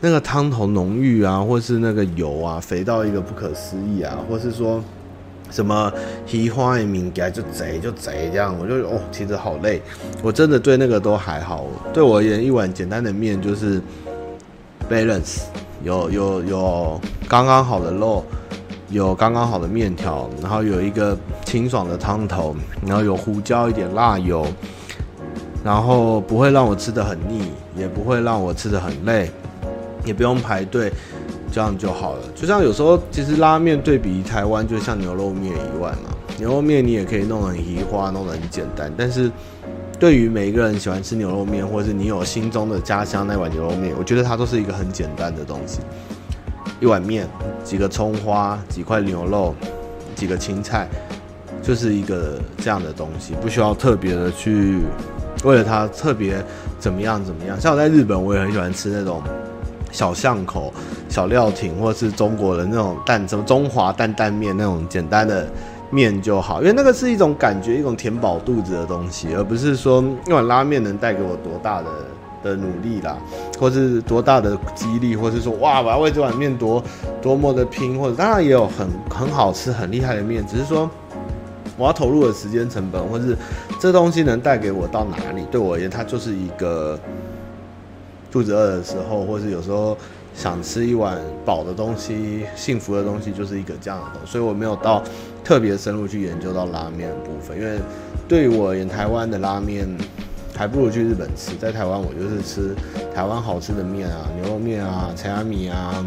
[0.00, 4.80] 那个汤头浓郁啊，或是那个油啊，肥到一个不可思议啊，或是说
[5.50, 5.92] 什么
[6.26, 9.82] 稀花的物件就贼就贼这样，我就哦，其实好累。
[10.22, 13.80] 我真的对那个都还好，对我而言，一碗简单的面就是
[14.90, 15.40] balance，
[15.82, 18.24] 有有有刚刚好的肉，
[18.90, 22.54] 有刚刚好的面条，然后有一个清爽的汤头，
[22.86, 24.46] 然后有胡椒一点辣油，
[25.64, 29.30] 然后不会让我吃的很腻，也不会让我吃的很累。
[30.04, 30.90] 也不用排队，
[31.58, 32.20] 这样就好了。
[32.36, 36.14] 就像有时候，其实拉面对比台湾，就像牛肉面以外嘛。
[36.38, 38.92] 牛肉面你也可以弄得很稀花，弄得很简单。
[38.96, 39.28] 但是，
[39.98, 45.80] 对于每一个人喜欢吃牛肉面，或者是你有心中的家乡那碗牛肉面，我觉得它都是一个很简单的东西。
[46.78, 47.28] 一碗面，
[47.64, 49.52] 几个葱花，几块牛肉，
[50.14, 50.88] 几个青菜，
[51.60, 54.78] 就是一个这样的东西，不需要特别的去
[55.42, 56.40] 为了它特别
[56.78, 57.60] 怎么样怎么样。
[57.60, 59.20] 像我在日本，我也很喜欢吃那种。
[59.90, 60.70] 小巷口、
[61.08, 65.46] 小料亭，或是中国的那种蛋，什么中华担担面那种简单的
[65.90, 71.88] 面就好，因为那个是一种感觉，一种填饱肚子的东西，而不是说一碗拉面能带给我多大的
[72.42, 73.16] 的努力啦，
[73.58, 76.82] 或是多大的激励，或是说哇，我要为这碗面多
[77.22, 80.88] 多么的拼，或者当然也有很很好吃、很厉害的面，只是说
[81.76, 83.36] 我要投入的时间成本，或是
[83.80, 86.98] 这东西能带给我到哪里，对我而言，它就是一个。
[88.30, 89.96] 肚子饿的时候，或是有时候
[90.38, 94.30] 想吃一碗饱的东西，幸福的东西就是一个这样的东西。
[94.30, 95.02] 所以我没有到
[95.42, 97.76] 特别深入去研究到拉面的部分，因为
[98.28, 99.84] 对于我而言，台湾的拉面
[100.54, 101.56] 还不如去日本吃。
[101.56, 102.72] 在台湾，我就是吃
[103.12, 106.06] 台湾好吃的面啊，牛肉面啊，柴米啊，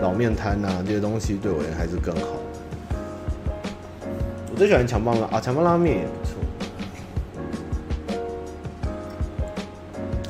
[0.00, 2.28] 老面摊啊这些东西，对我而言还是更好。
[4.52, 6.06] 我最喜欢强棒拉啊，强棒拉面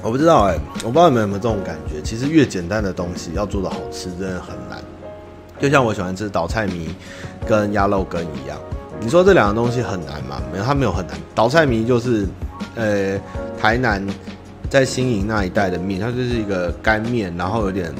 [0.06, 2.00] 我不知道哎、我不知道你们有没有这种感觉。
[2.00, 4.80] 其实越简单的东西要做的好吃，真的很难。
[5.58, 6.94] 就像我喜欢吃倒菜米
[7.44, 8.56] 跟鸭肉羹一样，
[9.00, 10.40] 你说这两个东西很难吗？
[10.52, 11.16] 没有，它没有很难。
[11.34, 12.24] 倒菜米就是，
[12.76, 13.18] 呃，
[13.60, 14.06] 台南
[14.70, 17.92] 在新营那一带的面，它就是一个干面，然后有点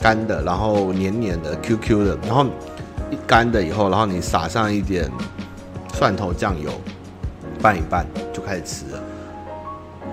[0.00, 2.46] 干的，然后黏黏的、Q Q 的，然后
[3.10, 5.10] 一干的以后，然后你撒上一点
[5.92, 6.70] 蒜头酱油，
[7.60, 9.02] 拌一拌就开始吃了。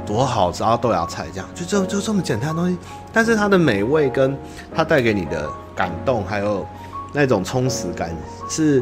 [0.08, 2.78] 多好吃，然后豆芽菜这样，就就就这么简单的东西，
[3.12, 4.36] 但是它的美味跟
[4.74, 6.66] 它带给你的感动，还有
[7.14, 8.16] 那种充实感
[8.50, 8.82] 是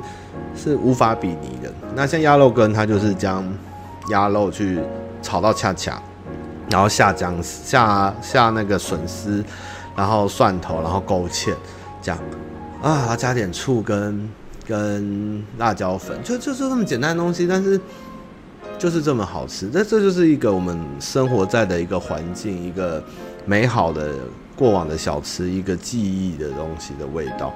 [0.56, 1.74] 是无法比拟的。
[1.96, 3.44] 那像鸭肉羹，它就是将
[4.10, 4.80] 鸭肉去
[5.24, 6.00] 炒到恰恰，
[6.70, 9.44] 然后下姜下下那个笋丝，
[9.96, 11.54] 然后蒜头，然后勾芡，
[12.04, 12.22] 这样
[12.84, 14.30] 啊，加点醋跟
[14.68, 17.82] 跟辣椒粉，就就就这么简单的东西，但是。
[18.78, 23.04] 就是这么好吃，那这就是一个我们生活在的一个环境，一个
[23.46, 24.12] 美好的
[24.56, 27.54] 过往的小吃，一个记忆的东西的味道。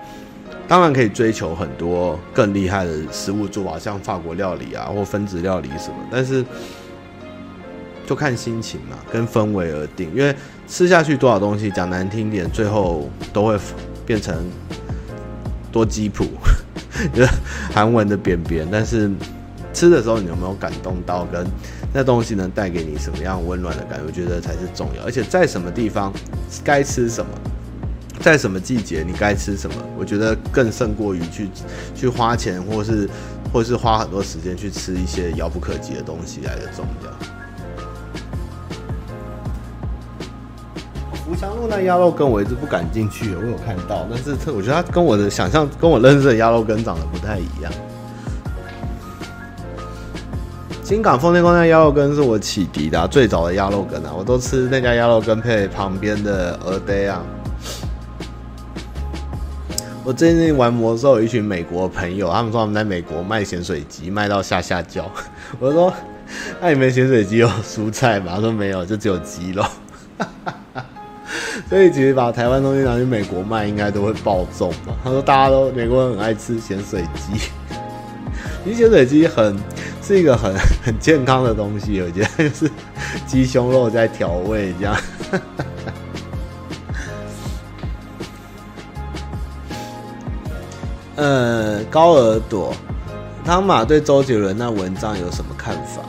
[0.67, 6.43] 当然可以追求很多更厉害的食物做法，像法国料理啊，或分子料理什么，但是
[8.07, 10.09] 就看心情嘛，跟氛围而定。
[10.15, 10.33] 因为
[10.67, 13.59] 吃下去多少东西，讲难听点，最后都会
[14.05, 14.35] 变成
[15.71, 16.25] 多吉普，
[17.73, 19.11] 韩文的扁扁，但是。
[19.73, 21.25] 吃的时候，你有没有感动到？
[21.25, 21.45] 跟
[21.93, 24.05] 那东西能带给你什么样温暖的感觉？
[24.05, 25.03] 我觉得才是重要。
[25.03, 26.11] 而且在什么地方
[26.63, 27.31] 该吃什么，
[28.19, 31.49] 在什么季节你该吃什么，我觉得更胜过于去
[31.95, 33.09] 去花钱，或是
[33.53, 37.09] 或是花很多时间去吃一些遥不可及的东西来的重要。
[41.25, 47.71] 福祥路那鸭肉羹我一直不敢进去，我有看到，但是我觉得它跟我的想象、跟我认识的鸭肉羹长得不太一样。
[50.89, 57.23] 新港奉天宫那鸭肉羹是我启迪的、最早的鸭肉羹啊，我都吃那家鸭肉羹配旁边的蚵嗲啊。
[60.03, 65.07] 我最近玩魔兽，有一群美国朋友，他们说他们在美国卖咸水鸡，卖到下下叫。
[65.61, 65.93] 我说
[66.59, 69.63] ：“那你们咸水鸡有蔬菜吗？”他说：“没有，就只有鸡肉。
[71.69, 74.95] ”所以其实把台湾东西拿去美国卖，应该都会爆中嘛。
[75.03, 77.51] 他说：“大家都美国人很爱吃咸水鸡，
[78.65, 79.55] 其实咸水鸡很。”
[80.09, 80.51] 是一个很
[80.81, 82.71] 很健康的东西，我觉得就是
[83.27, 84.97] 鸡胸肉在调味这样。
[91.15, 92.73] 呃，高耳朵，
[93.45, 96.01] 汤马对周杰伦那文章有什么看法？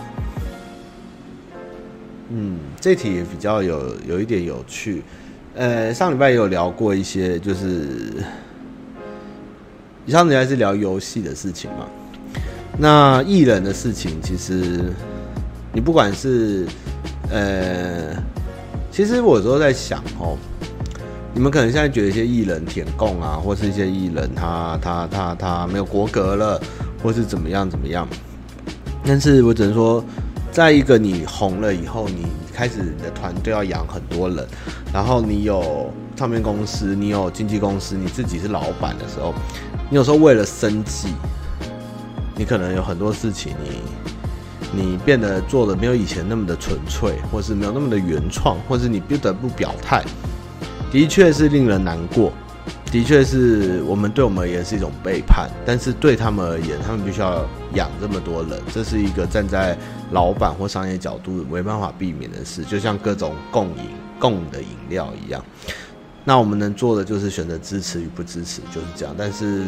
[2.31, 5.03] 嗯，这题也比较有有一点有趣。
[5.55, 8.15] 呃，上礼拜也有聊过一些，就是
[10.07, 11.87] 你上礼拜是聊游戏的事情嘛？
[12.81, 14.91] 那艺人的事情，其实
[15.71, 16.67] 你不管是
[17.31, 18.17] 呃，
[18.91, 20.35] 其实我有时候在想哦，
[21.35, 26.59] 你们可能现在觉得一些艺人舔供啊，或是一些艺人他他他他没有国格了，
[27.03, 28.09] 或是怎么样怎么样，
[29.05, 30.03] 但是我只能说。
[30.53, 34.45] 在一个你红了以后，你开始你的团队要养很多人，
[34.93, 39.33] 然后你有唱片公司，你有经纪公司，你自己是老板的时候，
[39.89, 41.07] 你有时候为了生计，
[42.41, 43.55] 你可能有很多事情
[44.73, 50.03] 你，你变得做的没有以前那么的纯粹，或是没有那么的原创，或是你不得不表态，
[50.91, 52.33] 的确是令人难过。
[52.91, 59.77] 的确是我们对我们而言是一种背叛，但是对他们而言，他们必须要养这么多人，这是一个站在
[60.13, 65.45] 老板或商业角度没办法避免的事，就像各种共饮共的饮料一样。
[66.25, 69.15] 那我们能做的就是选择支持与不支持，就是这样。
[69.19, 69.67] 但是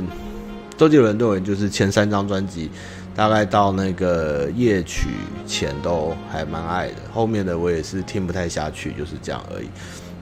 [0.83, 2.69] 周杰伦对我就是前三张专辑，
[3.15, 5.11] 大概到那个夜曲
[5.47, 9.69] 前都还蛮爱的，后面的我也是听不太下去，就是这样而已。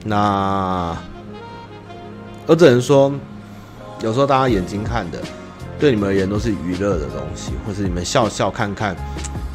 [0.05, 0.95] 那。
[2.45, 3.11] 我只能说，
[4.03, 5.19] 有时候大家眼睛看的，
[5.79, 8.95] 对你们而言都是娱乐的东西，或是你们笑笑看看，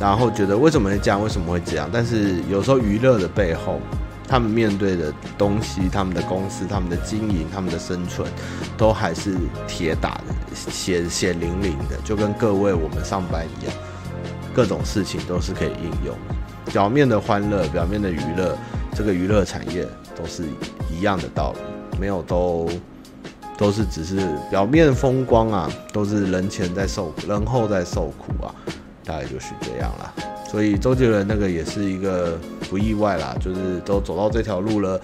[0.01, 1.89] 然后觉得为什么会这样，为什么会这样？
[1.93, 3.81] 但是有时候娱乐的背后，
[4.29, 8.29] 他们面对的东西，他们的公司，他们的经营，他们的生存，
[8.77, 9.37] 都还是
[9.69, 13.75] 铁打的，血血淋淋的，就跟各位我们上班一样，
[14.55, 16.17] 各种事情都是可以应用。
[16.73, 18.57] 表面的欢乐，表面的娱乐，
[18.93, 20.45] 这个娱乐产业都是
[20.91, 21.59] 一样的道理。
[21.99, 22.69] 没有都
[23.57, 28.53] 都是只是表面风光啊，都是人前在受苦，人后在受苦啊，
[29.07, 30.13] 大概就是这样啦。
[30.51, 32.39] 所以周杰伦那个也是一个
[32.69, 35.01] 不意外啦，就是都走到这条路了，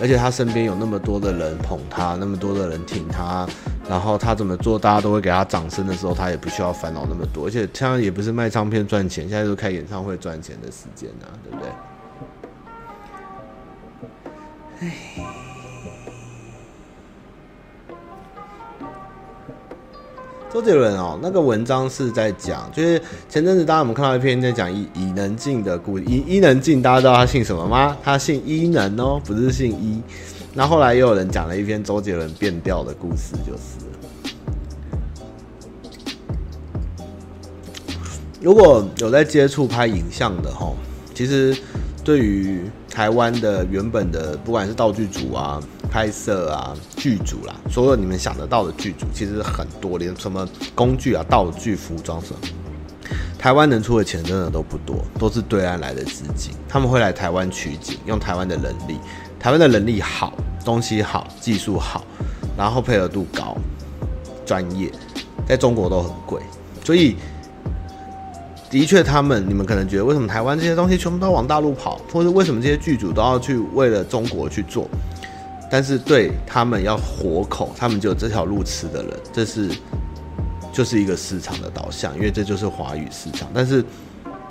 [0.00, 3.46] 而且他身边有那么多的人捧他，那么多的人挺他，
[3.88, 7.46] 然后他怎么做，大家都会给他掌声的时候，他也不需要烦恼那么多。
[7.46, 11.70] 而且现在也不是卖唱片赚钱，现在都开演唱会赚钱的时间啊，对不对？
[14.80, 15.45] 唉。
[20.56, 22.98] 周杰伦哦，那个文章是在讲，就是
[23.28, 26.04] 前阵子大家有没有看到一篇在讲伊伊能静的故事？
[26.06, 27.94] 伊伊能静大家知道他姓什么吗？
[28.02, 30.00] 他姓伊能哦，不是姓伊。
[30.54, 33.84] 那后来又有人讲了一篇周杰伦变调的故事，就是
[38.40, 40.72] 如果有在接触拍影像的齁，
[41.12, 41.54] 其实
[42.02, 42.62] 对于
[42.96, 45.62] 台湾的原本的不管是道具组啊。
[45.88, 52.40] 拍摄啊，剧组啦，所有你们想得到的剧组，其实很多，连什么工具啊、道具、服装什么，
[53.38, 58.98] 台湾能出的钱真的都不多，都是对岸来的资金，他们会来台湾取景，用台湾的人力，
[59.40, 60.34] 台湾的人力好，
[60.66, 62.04] 东西好，技术好，
[62.58, 63.56] 然后配合度高，
[64.44, 64.92] 专业，
[65.48, 66.42] 在中国都很贵，
[66.84, 67.16] 所以
[68.68, 74.88] 的确，他们你们可能觉得，为什么台湾这些东西全部都往大陆跑，或者为什么这些剧组都要去为了中国去做？
[75.70, 79.70] 但是对他们要活口，他们就有这条路吃的人，这是
[80.72, 83.48] 就是一个市场的导向，因为这就是华语市场。
[83.54, 83.84] 但是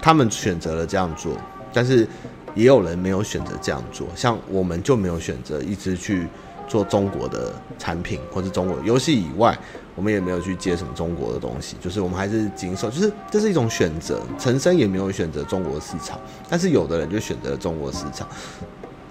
[0.02, 1.38] 他们选择了这样做，
[1.74, 2.08] 但是
[2.54, 6.28] 也有人没有选择这样做，像我们就没有选择一直去
[6.68, 9.58] 做中国的产品，或是中国游戏以外，
[9.96, 14.22] 我们也没有去接什么中国的东西，就是我们还是谨守，就是这是一种选择。
[14.38, 16.20] 陈升也没有选择中国市场，
[16.50, 18.28] 但是有的人就选择了中国市场，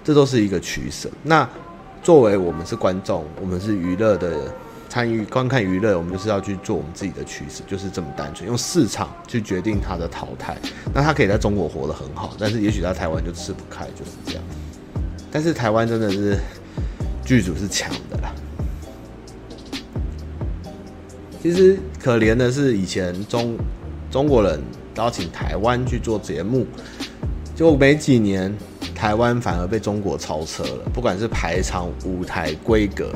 [0.03, 1.09] 这都是一个取舍。
[1.23, 1.47] 那。
[2.03, 4.53] 作为我们是观众，我们是娱乐的
[4.87, 10.55] 参与观看娱乐，我们就是要去做我们自己的取舍，就是这么单纯，用市场去决定它的淘汰。
[10.93, 14.43] 那他可以在中国活得很好，但是也许在台湾就吃不开，就是这样。
[15.31, 16.37] 但是台湾真的是
[17.25, 18.31] 剧组是强的啦。
[21.45, 23.55] 其实可怜的是，以前中
[24.09, 24.59] 中国人
[24.95, 26.65] 邀请台湾去做节目，
[27.55, 28.51] 就没几年。
[28.95, 33.11] 台湾反而被中国超车了，不管是排场、舞台规格、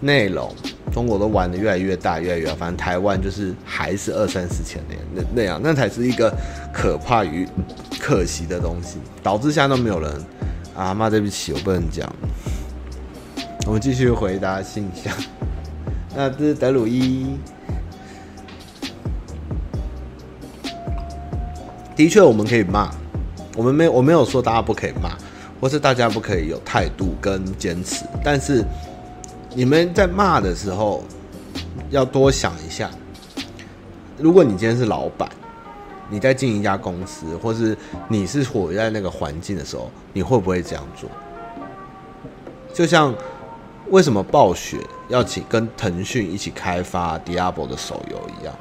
[0.00, 0.54] 内容，
[0.92, 2.54] 中国都玩得越来越大，越来越好。
[2.54, 4.80] 反正台湾就是还是二三十前
[5.12, 6.32] 那那样，那才是一个
[6.72, 7.48] 可怕与
[7.98, 10.24] 可惜的东西，导致现在都没有人
[10.76, 12.08] 啊妈，对不起，我不能讲。
[13.66, 15.12] 我们继续回答信箱。
[16.14, 17.26] 那这是德鲁伊。
[21.94, 22.90] 的确我们可以骂，
[23.56, 25.10] 我们没我没有说大家不可以骂，
[25.60, 28.64] 或是大家不可以有态度跟坚持，但是
[29.54, 31.04] 你们在骂的时候
[31.90, 32.90] 要多想一下，
[34.18, 35.28] 如果你今天是老板，
[36.08, 37.76] 你在进一家公司，或是
[38.08, 41.08] 你是活在那个环境的时候，你会不会这样做？
[42.72, 43.14] 就像
[43.90, 44.78] 为什么暴雪
[45.08, 48.54] 要请跟腾讯一起开发 Diablo 的手游一样，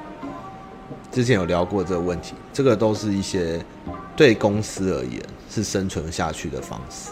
[1.12, 2.34] 之前有聊过这个问题。
[2.54, 3.64] 这个都是一些
[4.16, 7.12] 对公司而言是生存下去的方式。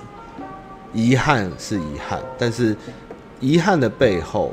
[0.94, 2.76] 遗憾是遗憾，但是
[3.40, 4.52] 遗憾的背后，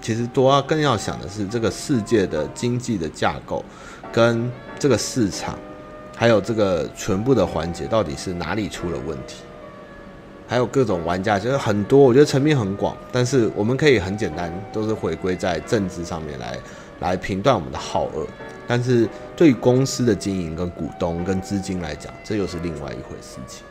[0.00, 3.62] 其实多要更要想的是这个世界的经济的架构
[4.10, 5.58] 跟这个市场，
[6.16, 9.42] 还有这个全部的环节到底是哪里出了问题。
[10.46, 16.58] 还有各种玩家，其实很多，我觉得层面很广，但是我们可以很简单，都是回归在政治上面来
[17.00, 18.26] 来评断我们的好恶。
[18.66, 23.62] 但是对于公司的经营、跟股东、跟资金来讲，这又是另外一回事情。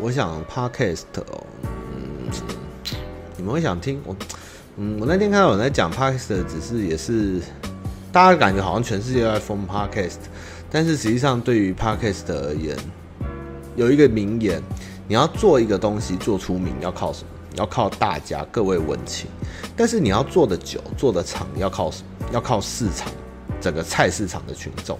[0.00, 2.28] 我想 Podcast 哦，嗯，
[3.36, 4.16] 你们会想听我？
[4.76, 7.40] 嗯，我那天看到有人在讲 Podcast，只是也是
[8.10, 10.18] 大家感觉好像全世界都在疯 Podcast。
[10.70, 12.76] 但是实际上，对于 Podcast 而言，
[13.76, 14.60] 有一个名言：
[15.06, 17.28] 你要做一个东西做出名，要靠什么？
[17.56, 19.28] 要靠大家各位文青。
[19.76, 21.90] 但是你要做得久、做得长，要靠？
[22.32, 23.12] 要靠市场，
[23.60, 24.98] 整个菜市场的群众。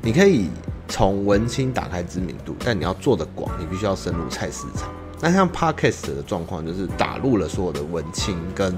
[0.00, 0.48] 你可以
[0.88, 4.88] 从文青打开知名度，但你要做得广，你必须要深入菜市场。
[5.20, 8.74] 那像 Podcast 的状况，就是打入了所有的文青跟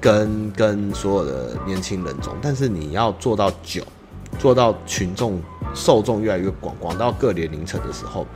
[0.00, 3.82] 跟跟所有的年轻人中，但是你要做到久，
[4.38, 5.40] 做到群众。
[5.72, 8.26] 受众越来越广，广到各年龄层的时候，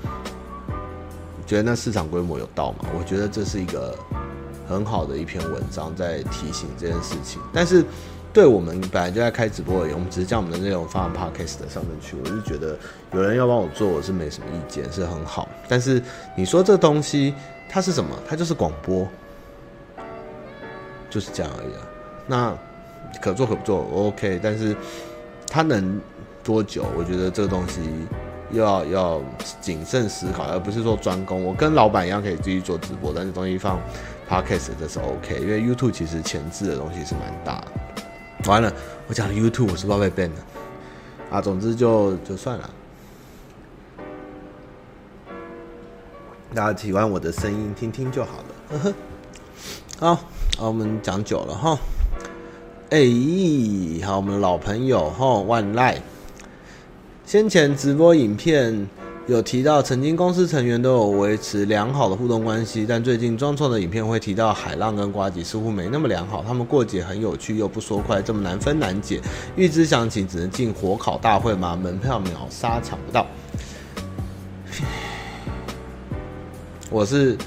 [1.47, 2.87] 觉得那市场规模有到吗？
[2.99, 3.97] 我觉得这是一个
[4.69, 7.41] 很好的一篇文章，在提醒这件事情。
[7.53, 7.85] 但是，
[8.33, 12.17] 对我们本来就在开直播而言，我们只是将我们的内容放到 Podcast 上面去。
[12.23, 12.77] 我是觉得
[13.13, 15.49] 有人要帮我做，我是没什么意见，是很好。
[15.69, 16.03] 但是
[16.37, 17.35] 你说这东西
[17.69, 18.19] 它是什么？
[18.27, 19.07] 它就是广播，
[21.11, 21.81] 就是这样而已啊。
[22.27, 22.59] 那
[23.21, 24.41] 可做可不做，OK。
[24.43, 24.77] 但是
[25.49, 26.01] 它能。
[26.43, 26.85] 多久？
[26.95, 27.81] 我觉得这个东西
[28.55, 29.21] 要要
[29.61, 31.45] 谨慎思考，而不是说专攻。
[31.45, 33.79] 我跟老板一样可以继续做直播，但是东西放
[34.29, 38.51] Podcast 这是 OK，因为 YouTube 其实前置的东西是蛮大的。
[38.51, 38.73] 完了，
[39.07, 40.37] 我讲 YouTube 我是不是被 ban 了
[41.31, 41.41] 啊？
[41.41, 42.71] 总之就就算了。
[46.55, 48.45] 大家喜欢我的声音，听听就好了。
[48.71, 48.95] 呵呵。
[49.99, 50.15] 好，
[50.59, 51.79] 好，我们讲久了哈。
[52.91, 52.99] 哎、
[54.07, 56.01] 好，我们的老朋友哈，万赖。
[57.27, 58.87] 先前直播影片
[59.27, 66.45] 有提到，曾经公司成员都有维持良好的互动关系，但最近装创的影片会提到海浪跟瓜吉似乎没那么良好。
[66.47, 69.23] 他们过节很有趣又不说快，这么难分难解。
[69.57, 71.75] 预知详情只能进火烤大会吗？
[71.75, 73.27] 门票秒杀抢不到。
[76.91, 77.39] 我是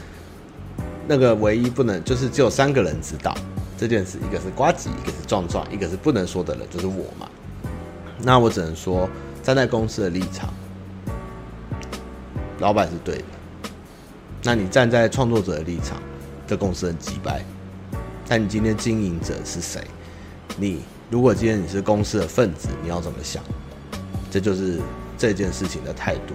[1.08, 3.32] 那个唯一不能，就是只有三个人知道
[3.78, 7.30] 这件事，一个是瓜吉，一个是壮壮，一个是不能说的人，就是我嘛。
[8.24, 9.08] 那我只能说。
[9.48, 10.54] 站在公司的立场，
[12.60, 13.24] 老板是对的。
[14.44, 16.04] 那你站在创作者的立场，
[16.46, 17.42] 这公司很机掰。
[18.28, 19.80] 但你今天经营者是谁？
[20.58, 23.42] 你如果今天你是公司的分子，你要怎么想？
[24.30, 24.82] 这就是
[25.18, 26.34] 这件事情的态度，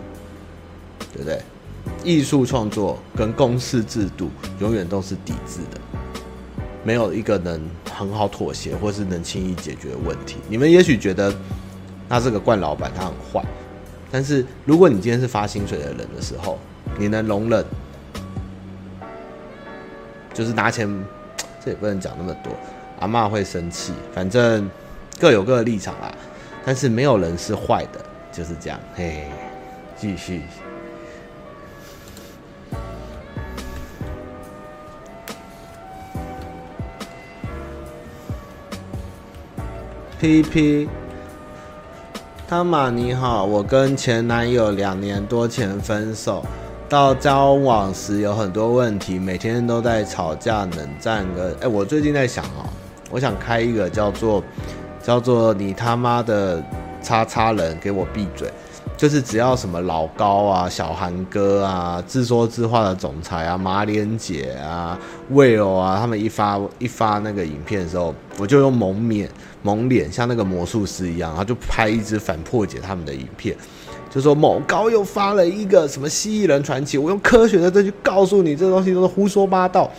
[1.13, 1.43] 对不对？
[2.03, 5.79] 艺术创作跟公司制度永远都是抵制的，
[6.83, 7.61] 没有一个能
[7.95, 10.39] 很好妥协，或是能轻易解决问题。
[10.49, 11.31] 你们也许觉得。
[12.09, 13.45] 他是个惯老板，他很坏。
[14.11, 16.59] 但是如果你今天是发薪水的人的时候，
[16.99, 17.65] 你能容忍，
[20.35, 20.87] 就是拿钱，
[21.65, 22.53] 这也不能讲那么多。
[23.01, 24.71] 阿嬷会生气，反正
[25.19, 26.15] 各有各的立场啦。
[26.65, 28.79] 但是没有人是坏的，就是这样。
[28.95, 29.25] 嘿，
[29.97, 30.43] 继续。
[40.21, 40.89] P P。
[42.53, 46.45] 汤玛你好，我跟前男友两年多前分手，
[46.87, 51.57] 到交往时有很多问题，每天都在吵架冷战跟。
[51.63, 52.69] 哎、我最近在想哦，
[53.11, 54.45] 我想开一个叫做
[55.03, 56.63] 叫做你他妈的
[57.03, 58.53] 叉叉人，给我闭嘴。
[59.03, 64.97] 就是只要什么老高啊、小韩哥啊、自说自话的总裁啊、马脸姐啊、
[65.33, 69.29] Will 啊，他们一发一发那个影片的时候，我就用蒙面
[69.63, 73.57] 蒙脸，像那个魔术师一样，然后就拍一支反破解他们的影片，
[74.09, 79.91] 就说某高又发了一个什么蜥蜴人传奇，我用科学的证据告诉你，这东西都是胡说八道。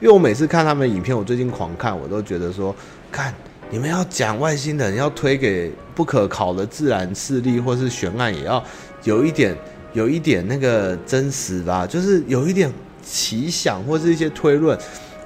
[0.00, 2.74] 因为我每次看他们的影片，我最近狂看，我都觉得说，
[3.12, 3.34] 看
[3.70, 8.62] 你们要讲外星人，要推给不可考的自然势力或是悬案，也要
[9.04, 9.54] 有一点
[9.92, 14.78] 有一点那个真实吧，就是有一点奇想或是一些推论，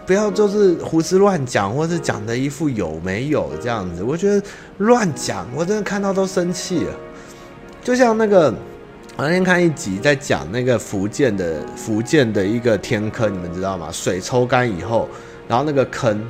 [0.04, 4.02] 不要就是胡思乱讲，或是讲的一副有没有这样子。
[4.02, 4.44] 我觉得
[4.78, 6.92] 乱讲，我真的看到都生气了。
[7.80, 8.52] 就像那个
[9.16, 13.88] 我那天看一集在讲那个福建的福建的一个天坑，你们知道吗？
[13.92, 15.08] 水抽干以后，
[15.46, 16.20] 然后那个坑。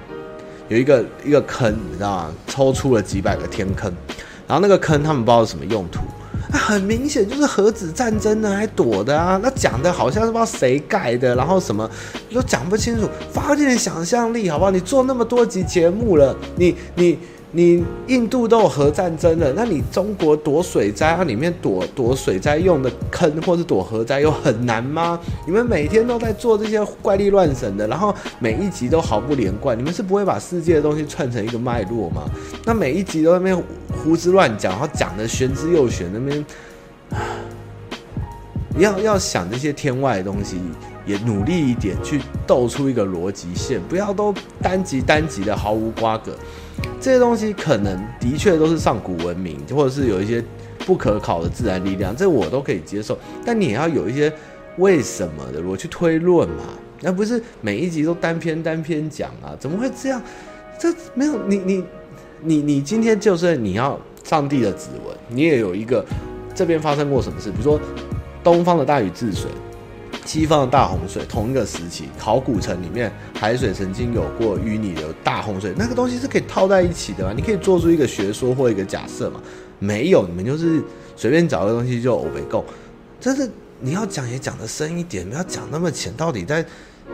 [0.68, 2.32] 有一个一个坑，你知道吗？
[2.46, 3.92] 抽出了几百个天坑，
[4.46, 6.00] 然后那个坑他们不知道什么用途，
[6.50, 9.38] 那很明显就是核子战争呢，还躲的啊。
[9.42, 11.88] 那讲的好像是不知道谁盖的，然后什么
[12.32, 14.70] 都讲不清楚，发挥点想象力好不好？
[14.70, 17.18] 你做那么多集节目了，你你。
[17.54, 25.20] 你印度都有核战争了，那你中国躲水灾，它里面躲躲水灾用的坑，或是躲核灾，又很难吗？
[25.46, 32.24] 你们每天都在做这些怪力乱神的，然后每一集都毫不连贯，你们是不会把世界的东西串成一个脉络吗？
[32.64, 33.62] 那每一集都在那边
[34.02, 36.44] 胡思乱讲，然后讲的玄之又玄，那边
[38.78, 40.56] 要要想这些天外的东西，
[41.04, 46.32] 也努力一点去斗出一个逻辑线，不要都单集单集的毫无瓜葛。
[47.00, 50.42] 这些东西可能的确都是上古文明，或者是有一些
[50.86, 53.18] 不可考的自然力量，这我都可以接受。
[53.44, 54.32] 但你也要有一些
[54.78, 56.64] 为什么的，我去推论嘛，
[57.00, 59.54] 那不是每一集都单篇单篇讲啊？
[59.58, 60.22] 怎么会这样？
[60.78, 61.84] 这没有你你
[62.40, 66.04] 你你今天就是你要上帝的指纹，你也有一个
[66.54, 67.80] 这边发生过什么事，比如说
[68.42, 69.50] 东方的大禹治水。
[70.24, 77.32] 西方的大洪水，同一个时期，考古城里面海水曾经有过淤泥的大洪水，那个东西是可以套在一起的嘛？
[77.34, 79.40] 你可以做出一个学说或一个假设嘛？
[79.80, 80.80] 没有，你们就是
[81.16, 82.64] 随便找个东西就欧北共，
[83.20, 83.50] 但是
[83.80, 86.12] 你要讲也讲得深一点，不要讲那么浅。
[86.16, 86.64] 到底在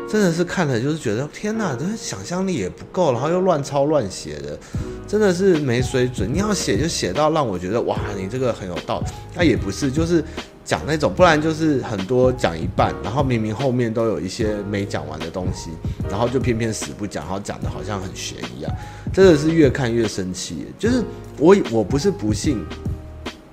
[0.07, 4.59] 真的是看了就是觉得天哪，这想象力也不够，然后又乱抄乱写的，
[5.07, 6.31] 真的是没水准。
[6.31, 10.23] 你要写就写到让我觉得哇，你这个很有道理，那也不是，就是。
[10.69, 15.71] 讲那种，不然就是很多讲一半，然后明明后面都有一些没讲完的东西，
[16.11, 18.71] 然后就偏偏死不讲，然后讲的好像很悬一样，
[19.11, 20.66] 真的是越看越生气。
[20.79, 21.03] 就是
[21.39, 22.62] 我我不是不信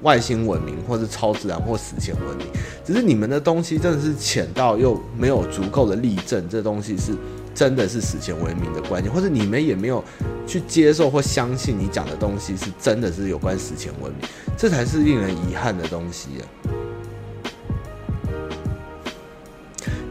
[0.02, 2.46] 外星文明或是超自然或史前文明，
[2.84, 7.14] 只是你们的东西真的是浅到又没有足够的例证，这东西是
[7.54, 10.04] 真的是史前文明的观念，或者你们也没有
[10.46, 16.44] 去接受或相信你讲的东西是真的是有关史前文明，这才是令人遗憾的东西啊。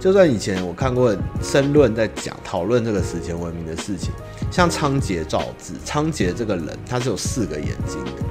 [0.05, 4.13] 就算以前我看过申论在讲讨论这个史前文明的事情，
[4.51, 8.23] 像仓颉造字，仓颉这个人他是有四个眼睛的，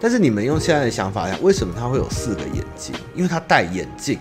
[0.00, 2.92] 但是你们用现在的想法来，为什么他会有四个眼睛？
[3.14, 4.18] 因为他戴眼镜。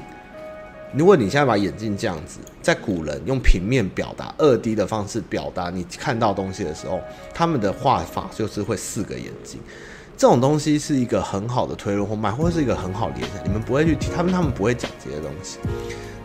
[0.93, 7.01] 如果你现在把眼镜这样子，在古人用平面表达二 D 的方式表达你看到东西的时候，
[7.33, 9.59] 他们的画法就是会四个眼睛。
[10.15, 13.43] 这种东西是一个很好的推论或脉，或者是一个很好联想。
[13.45, 15.59] 你们不会去提，他们他们不会讲这些东西。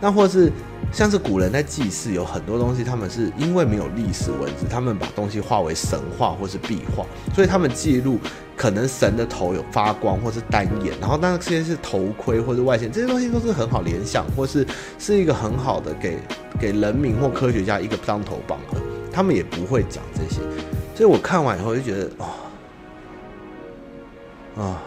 [0.00, 0.52] 那或是
[0.92, 8.20] 像是古人在祭祀，有很多东西，他们是因为没有历史文字，他们把东西化为神话或是壁画，所以他们记录
[8.56, 14.64] 可能神的头有发光或是单眼，然后那些是头盔或是外线，这些东西都是很好联想，或是
[15.00, 16.16] 是一个很好的给
[16.60, 18.78] 给人民或科学家一个当头棒喝，
[19.10, 20.40] 他们也不会讲这些，
[20.94, 22.26] 所以我看完以后就觉得哦，
[24.58, 24.82] 啊、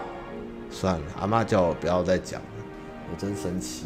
[0.70, 2.48] 算了，阿妈叫我不要再讲了，
[3.12, 3.86] 我真生气。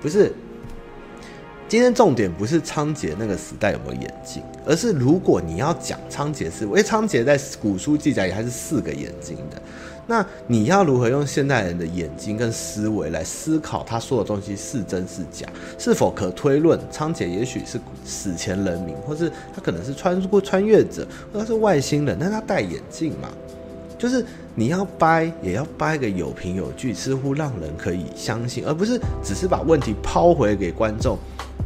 [0.00, 0.32] 不是，
[1.68, 9.60] 今天重点不是仓颉那个时代有没有眼镜，而是如果你要讲仓颉是，因为仓颉在古书记载也还是四个眼睛的，
[10.10, 15.46] 那你要如何用现代人的眼睛跟思维来思考他说的东西是真是假，
[15.78, 23.28] 是否可推论仓颉也许是史前人民，或是他可能是穿过穿越者，或者是外星人，但他戴眼镜嘛？
[23.98, 31.18] 就是你要掰，也要掰个有凭有据，似乎让人可以相信，而不是只是把问题抛回给观众，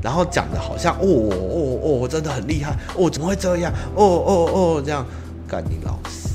[0.03, 3.73] 然后讲的好像哦哦哦，真的很厉害哦，怎么会这样？
[3.95, 5.07] 哦哦哦，这样
[5.47, 6.32] 干你老师。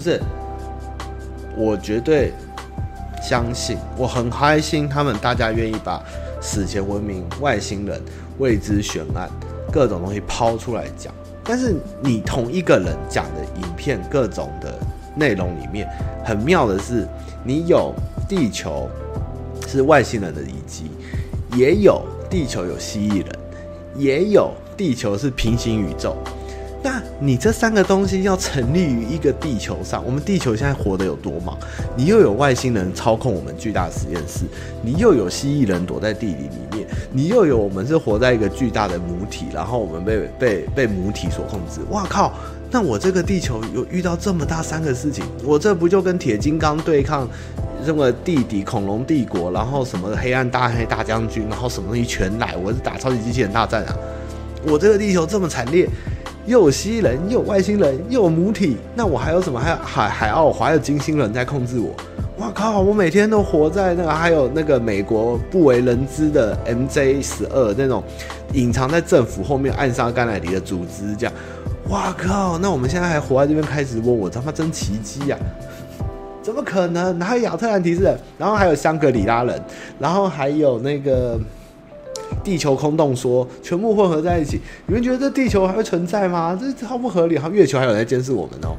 [0.00, 0.18] 不是，
[1.54, 2.32] 我绝对
[3.22, 6.02] 相信，我很开心，他们大家愿意把
[6.40, 8.00] 史前文明、外星人、
[8.38, 9.28] 未知悬案
[9.70, 11.12] 各种东西抛出来讲。
[11.44, 14.72] 但是你同一个人讲的影片各种的
[15.14, 15.86] 内容里面，
[16.24, 17.06] 很妙的是，
[17.44, 17.92] 你有
[18.26, 18.88] 地球
[19.68, 20.90] 是外星人的遗迹，
[21.54, 23.38] 也有地球有蜥蜴人，
[23.96, 26.16] 也有地球是平行宇宙。
[26.82, 31.54] 那你这三个东西要成立于一个地球上，我们地球现在活得有多忙？
[31.94, 34.46] 你又有外星人操控我们巨大实验室，
[34.82, 41.80] 你又有蜥蜴人躲在地里里面，你又有我们是活在一个巨大的母体，然后我们被被被母体所控制。
[41.90, 42.32] 哇靠！
[42.70, 47.28] 那我这个地球有遇到这么大三个事情，我这不就跟铁金刚对抗
[47.84, 53.94] 这么地底恐龙帝国，然后什么黑暗大黑大将军，然后什么东西全来，我是打超级机器人大战啊！
[54.66, 55.86] 我这个地球这么惨烈。
[56.50, 59.60] 又有蜥人，又外星人，又母体，那我还有什么？
[59.60, 61.94] 还有海海奥华，还有金星人在控制我。
[62.38, 62.80] 哇靠！
[62.80, 68.02] 我每天都活在那个，还有那个美国不为人知的 MJ 十二那种
[68.52, 71.32] 隐藏在政府后面暗杀甘乃迪的组织，这样。
[71.88, 72.58] 哇靠！
[72.58, 75.38] 那我们现在还活在这边开直播，我他妈真奇迹呀！
[76.42, 77.16] 怎么可能？
[77.16, 78.18] 哪有亚特兰提斯人？
[78.36, 79.62] 然后还有香格里拉人，
[80.00, 81.38] 然后还有那个。
[82.42, 86.58] 地球空洞说全部混合在一起，你们觉得这地球还会存在吗？
[86.60, 87.36] 这超不合理。
[87.36, 88.76] 好月球还有在监视我们哦。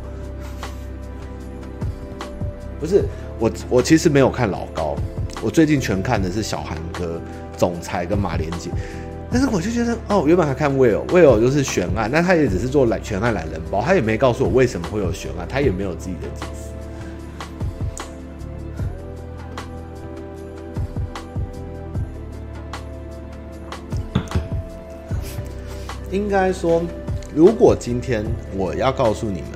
[2.80, 3.04] 不是
[3.38, 4.95] 我，我其实没有看老高，
[5.41, 7.22] 我最近全看的是小韩哥、
[7.56, 8.72] 总裁跟马连杰。
[9.32, 16.71] 但是我就觉得，哦，原本还看 Will，Will 就是悬案，但他也只是做来悬案懒人包，他也没告诉我为什么会有悬案，他也没有自己的解释。
[26.12, 26.82] 应该说，
[27.34, 28.24] 如果今天
[28.55, 29.51] 我要告诉你们，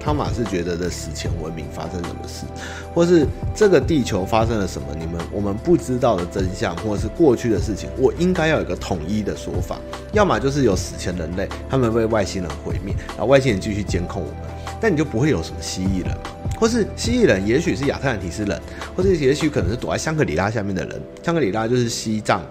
[0.00, 2.44] 汤马士觉得的史前文明发生什么事，
[2.92, 3.24] 或是
[3.54, 9.78] 这个地球发生了什么，你们我们不知道的真相，或是过去的事情，我应该要有一个统一的说法。
[10.12, 16.14] 要么就是有史前人类，他们被外星人毁灭，然后外星人继续监控我们，但你就不会有什么蜥蜴人，
[16.58, 18.60] 或是蜥蜴人，也许是亚特兰提斯人，
[18.96, 21.00] 或者也许可能是躲在香格里拉下面的人。
[21.22, 22.42] 香格里拉就是西藏。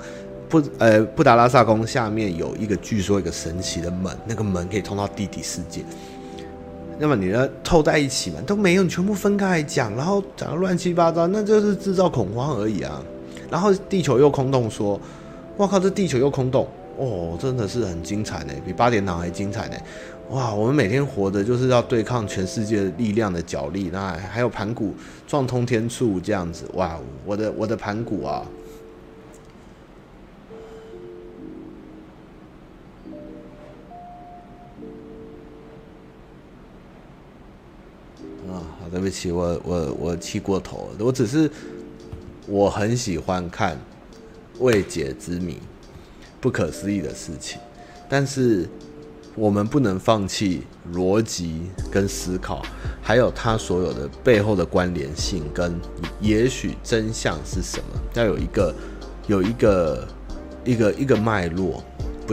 [0.54, 5.82] 布呃布达拉萨宫下面有一个据说一个神奇的门，那个门可以通到地底世界。
[6.99, 13.01] 那么你呢，凑在一起嘛，都没有，你全部分开来讲，然后讲的乱七八糟，那就是制造恐慌而已啊。
[13.49, 15.01] 然后地球又空洞说，
[15.58, 16.68] 我靠，这地球又空洞
[16.99, 19.76] 哦，真的是很精彩呢，比八点档还精彩呢。
[20.30, 24.93] 哇，我们每天活的就是要对抗全世界力量的角力，那还有盘古
[25.28, 26.95] 撞通天柱这样子，哇，
[27.26, 28.45] 我的我的盘古啊！
[38.93, 41.03] 对不起，我我我气过头了。
[41.03, 41.49] 我只是
[42.47, 43.75] 我很喜欢看
[44.59, 45.57] 未解之谜、
[46.39, 47.59] 不可思议的事情，
[48.07, 48.69] 但是
[49.35, 50.61] 我们不能放弃
[50.93, 52.61] 逻辑跟思考，
[53.01, 55.73] 还有它所有的背后的关联性跟
[56.21, 58.75] 也许真相是什么，要有一个
[59.25, 60.07] 有一个
[60.63, 61.83] 一个一个脉络。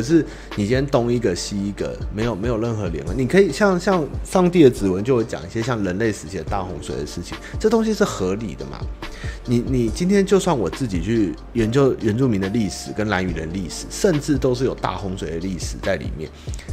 [0.00, 0.24] 不是
[0.56, 3.12] 你今天东一个西一个，没有没有任何联系。
[3.14, 8.78] 你可以像像上帝的指纹就会讲一些像人类时期的大洪水的事情，这东西是合理的嘛？
[9.44, 16.30] 你你今天就算我自己去研究原住民的历史跟蓝屿的历史，甚至都是有大洪水的历史在里面。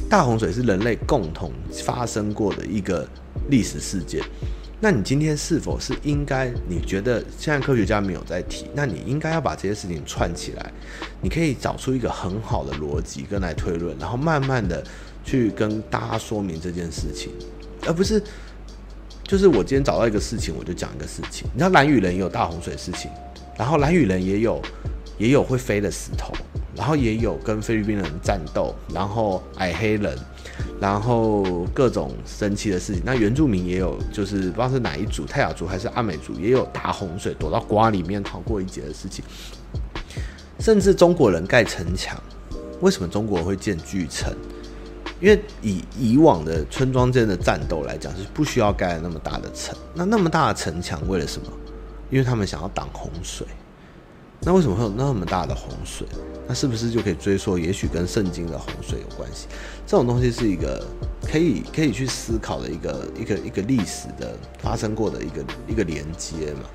[0.09, 1.51] 大洪水是人类共同
[1.83, 3.05] 发生过的一个
[3.49, 4.23] 历史事件。
[4.79, 6.51] 那你今天是否是应该？
[6.69, 10.71] 你觉得现在科学家没有在提，那你应该要把这些事情串起来。
[11.19, 14.83] 你可以找出一个很好的逻辑跟来推论，然后慢慢的
[15.25, 17.31] 去跟大家说明这件事情，
[17.87, 18.21] 而不是
[19.23, 21.47] 就是我今天找到一个事情，我就讲一个事情。
[21.53, 23.09] 你知道蓝雨人也有大洪水事情，
[23.57, 24.61] 然后蓝雨人也有
[25.17, 26.31] 也有会飞的石头，
[26.75, 30.15] 然后也有跟菲律宾人战斗，然后矮黑人。
[30.79, 39.23] 然后各种神奇的事情，那原住民也有，就是不知道是哪一族，泰雅族还是阿美族，也有大洪水躲到瓜里面逃过一劫的事情。
[40.59, 42.21] 甚至中国人盖城墙，
[42.81, 44.33] 为什么中国会建巨城？
[45.19, 49.75] 因为以以往的村庄间的战斗来讲，是不需要盖那么大的城。
[49.95, 51.47] 那那么大的城墙为了什么？
[52.11, 53.45] 因为他们想要挡洪水。
[54.41, 56.07] 那为什么会有那么大的洪水？
[56.47, 57.59] 那是不是就可以追溯？
[57.59, 59.47] 也许跟圣经的洪水有关系？
[59.85, 60.81] 这种东西是一个
[61.23, 66.69] 可以可以去思考的一个一个一个历史的发生过的一个一个连接嘛？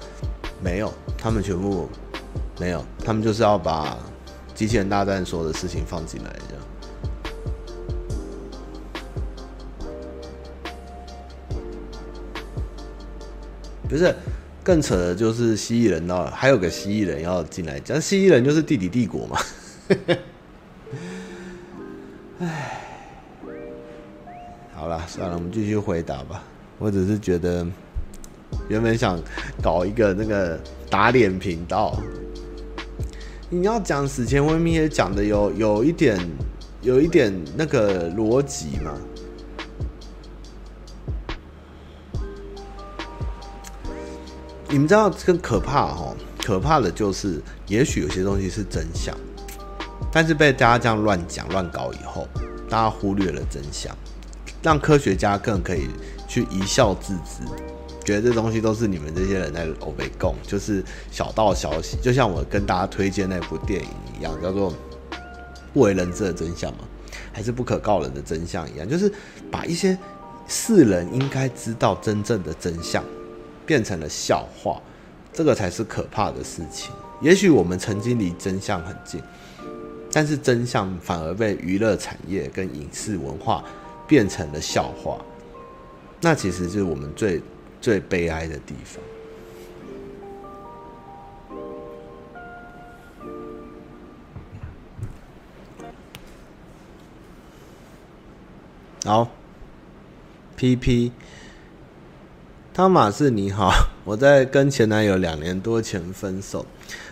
[0.62, 1.88] 没有，他们全部
[2.60, 3.96] 没有，他们就是要把
[4.54, 6.64] 机器人大战所有的事情放进来，这样。
[13.88, 14.14] 不是。
[14.64, 19.38] 更扯的就是蜥蜴人到，还有个蜥蜴人要进来讲，蜥蜴人就是地底帝国嘛。
[22.38, 22.80] 唉，
[24.74, 26.44] 好了，算了，我们继续回答吧。
[26.78, 27.66] 我只是觉得，
[28.68, 29.20] 原本想
[29.62, 30.58] 搞一个那个
[30.88, 32.00] 打脸频道，
[33.50, 36.18] 你要讲史前文明也讲的有有一点，
[36.82, 38.92] 有一点那个逻辑嘛。
[44.72, 46.14] 你们知道更可怕哈？
[46.42, 49.14] 可怕的就是，也许有些东西是真相，
[50.10, 52.26] 但是被大家这样乱讲乱搞以后，
[52.70, 53.94] 大家忽略了真相，
[54.62, 55.88] 让科学家更可以
[56.26, 57.44] 去一笑置之，
[58.02, 61.98] 觉得这东西都是你们这些人在欧北共，就是小道消息。
[62.00, 64.72] 就像我跟大家推荐那部电影一样，叫做
[65.74, 66.80] 《不为人知的真相》嘛，
[67.30, 69.12] 还是不可告人的真相一样，就是
[69.50, 69.98] 把一些
[70.48, 73.04] 世人应该知道真正的真相，
[73.66, 74.80] 变成了笑话。
[75.32, 76.92] 这个才是可怕的事情。
[77.22, 79.22] 也许我们曾经离真相很近，
[80.12, 83.64] 但是真相反而被娱乐产业跟影视文化
[84.06, 85.18] 变成了笑话。
[86.20, 87.40] 那其实是我们最
[87.80, 89.02] 最悲哀的地方。
[99.04, 99.28] 好
[100.56, 101.10] ，PP。
[102.74, 103.70] 汤马士你好，
[104.02, 106.64] 我在跟前男友两年多前分手，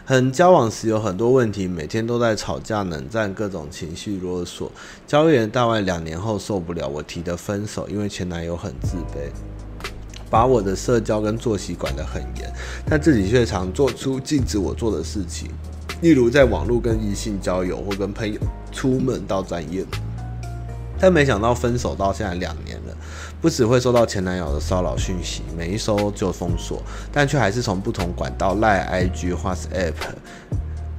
[0.06, 4.70] 很交往时有很多问题，每天都在吵架、冷战、各种情绪啰嗦。
[5.06, 9.28] 交易员大外两年后受不了，我提的分手，因为前男友很自卑，
[10.30, 12.50] 把我的社交跟作息管得很严，
[12.88, 15.50] 但自己却常做出禁止我做的事情，
[16.00, 18.40] 例如在网络跟异性交友或跟朋友
[18.72, 19.84] 出门到专业。
[20.98, 22.79] 但没想到分手到现在两年，
[23.40, 29.94] 不只会收到前男友的骚扰讯息，每一收就封锁，但却还是从不同管道赖 IG、WhatsApp、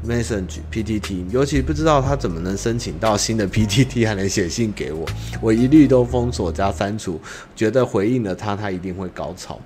[0.07, 5.05] Message、PTT，尤其不知道他怎么能申请到新的 PTT，还能写信给我，
[5.39, 7.21] 我一律都封锁加删除，
[7.55, 9.59] 觉得回应了他，他一定会高潮。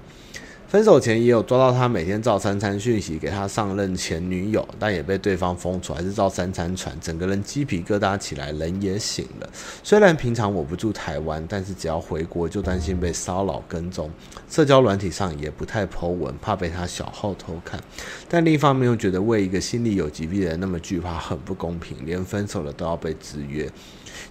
[0.76, 9.50] 分手前也有抓到他每天照三餐讯息给他上任前女友，但也被对方封锁，还是照三餐传，整个人鸡皮疙瘩起来，人也醒了。
[9.82, 14.12] 虽然平常我不住台湾，但是只要回国就担心被骚扰跟踪，
[14.50, 17.80] 社交软体上也不太 po 文，怕被他小号偷看。
[18.28, 23.72] 但另一方面又觉得为一个心理有疾病的人那么惧怕，很不公平，连分手了都要被制约。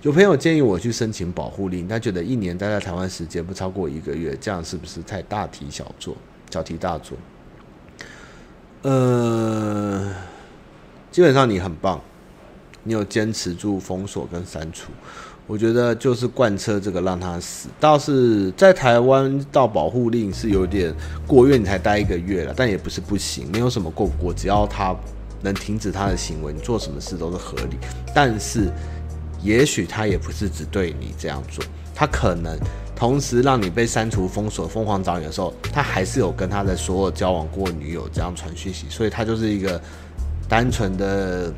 [0.03, 6.15] 有朋友建议我去申请保护令，他觉得一年待在台湾时间不超过一个月，这样是不是太大题小做？
[6.55, 7.18] 小题大做？
[8.82, 10.09] 呃，
[11.10, 12.01] 基本上你很棒，
[12.85, 14.93] 你有坚持住封锁跟删除，
[15.48, 17.68] 我觉得就是贯彻这个让他死。
[17.81, 20.94] 倒是在台湾到保护令是有点
[21.26, 24.94] 过，月你才待一个月了，但也不是不行，没有什么过不过，只要他
[25.43, 27.76] 能停止他的行为，你做什么事都是合理。
[28.14, 28.70] 但是。
[29.43, 31.62] 也许他也不是只对你这样做，
[31.94, 32.59] 他可能
[32.97, 39.81] 同时让你被删除、封锁、疯狂找你的时候，他还是有跟他的所有交往过女友这样传讯息，所以他就是一个
[40.49, 41.53] 单纯的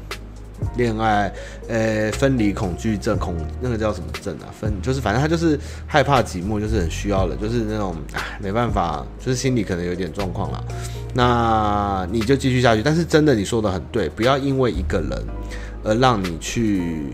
[0.76, 1.30] 恋爱，
[1.68, 4.48] 呃，分离恐惧症，恐那个叫什么症啊？
[4.58, 10.64] 分就是反正他就是害怕寂寞，就是很需要的，就是那种唉，没办法，就是心里可能有点状况了。
[11.12, 15.22] 那你就继续下去，但是真的你说的很对，不要因为一个人
[15.84, 17.12] 而让你去。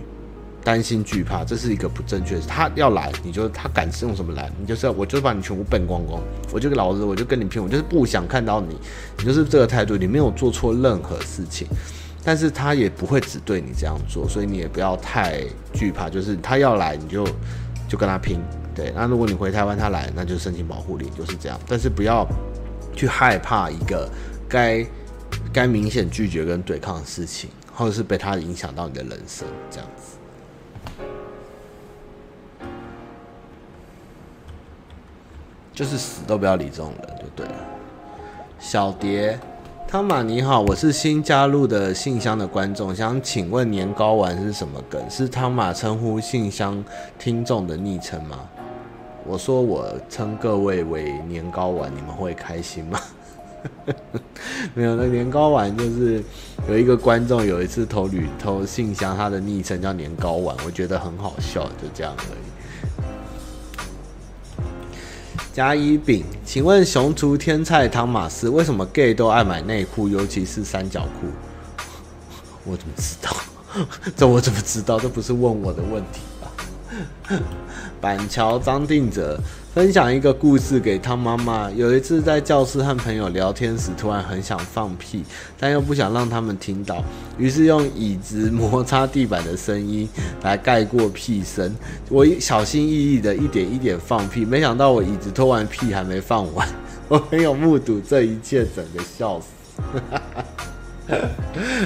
[0.64, 2.38] 担心惧怕，这是一个不正确。
[2.40, 6.22] 他要来，你就他敢用什么来，你就是我就把你全部笨光光。
[6.52, 8.76] 我就老子，我就跟你拼，我就是不想看到你，
[9.18, 11.66] 你就是这个态度，你没有做错任何事情。
[12.24, 16.08] 但是他也不会只对你这样做，所以你也不要太惧怕。
[16.08, 17.26] 就是他要来，你就
[17.88, 18.40] 就跟他拼。
[18.74, 21.58] 对，那如果你回台湾他来，那就申请保护令，就是这样。
[21.66, 22.24] 但是不要
[22.94, 24.08] 去害怕一个
[24.48, 24.86] 该
[25.52, 30.16] 该明显拒绝跟对抗的事情，或者是被他影响到你的人生这样子。
[35.74, 37.54] 就是死都不要理这种人，就对了。
[38.58, 39.38] 小蝶，
[39.88, 45.00] 汤马你好，我是新加入的信箱的观众，想请问年糕丸是什么梗？
[45.10, 46.84] 是汤马称呼信箱
[47.18, 48.38] 听众的昵称吗？
[49.24, 53.00] 我说我称各位为年糕丸，你们会开心吗？
[54.74, 56.22] 没有，那年糕丸就是
[56.68, 62.51] 有一个观众有一次投旅投信箱，他的昵称叫年糕丸，我觉得很好笑，就这样而已。
[65.52, 71.26] 甲乙丙，请问熊厨天菜汤马斯为什么 gay 都爱买内裤，尤其是三角裤？
[72.64, 73.36] 我怎么知道？
[74.16, 74.98] 这我怎么知道？
[74.98, 77.38] 这不是问我的问题吧？
[78.00, 79.38] 板桥张定哲。
[79.74, 81.70] 分享一个故事给汤妈妈。
[81.70, 85.24] 有一次在教室和朋友聊天时，突然很想放屁，
[85.58, 87.02] 但又不想让他们听到，
[87.38, 90.06] 于是用椅子摩擦地板的声音
[90.42, 91.74] 来盖过屁声。
[92.10, 96.68] 我小心翼翼的一点一点放屁，没想到我椅子拖完屁还没放完，
[97.08, 99.46] 我朋友目睹这一切，整个笑死。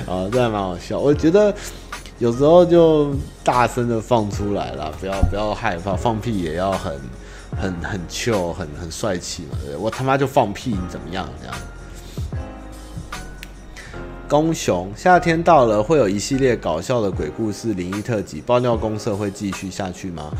[0.08, 0.98] 啊，这还蛮好笑。
[0.98, 1.54] 我觉得
[2.18, 3.14] 有时候就
[3.44, 6.92] 大声的放出来了，不要不要害怕，放屁也要很。
[7.60, 11.28] 很很 chill，很很帅气嘛，我他妈就放屁，你怎么样？
[11.40, 11.54] 这样，
[14.28, 18.40] 公熊，夏天到了，会有一系列搞笑的鬼故事、灵异特辑。
[18.40, 20.30] 爆尿公社会继续下去吗？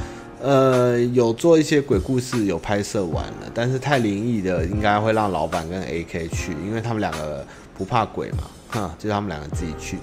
[0.43, 7.45] 呃，有做一些鬼故事，有拍摄完了，但是太灵异的，应该会让老板跟 AK 去，因为他们两个
[7.77, 8.39] 不怕鬼嘛，
[8.69, 9.97] 哼，就他们两个自己去。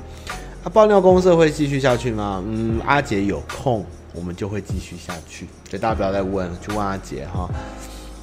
[0.63, 2.41] 啊，爆尿公社会继续下去吗？
[2.47, 5.47] 嗯，阿杰有空，我们就会继续下去。
[5.69, 7.49] 所以大家不要再问，去问阿杰哈。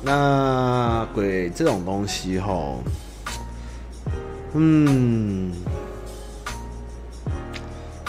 [0.02, 2.82] 那鬼这种东西吼。
[4.52, 5.52] 嗯，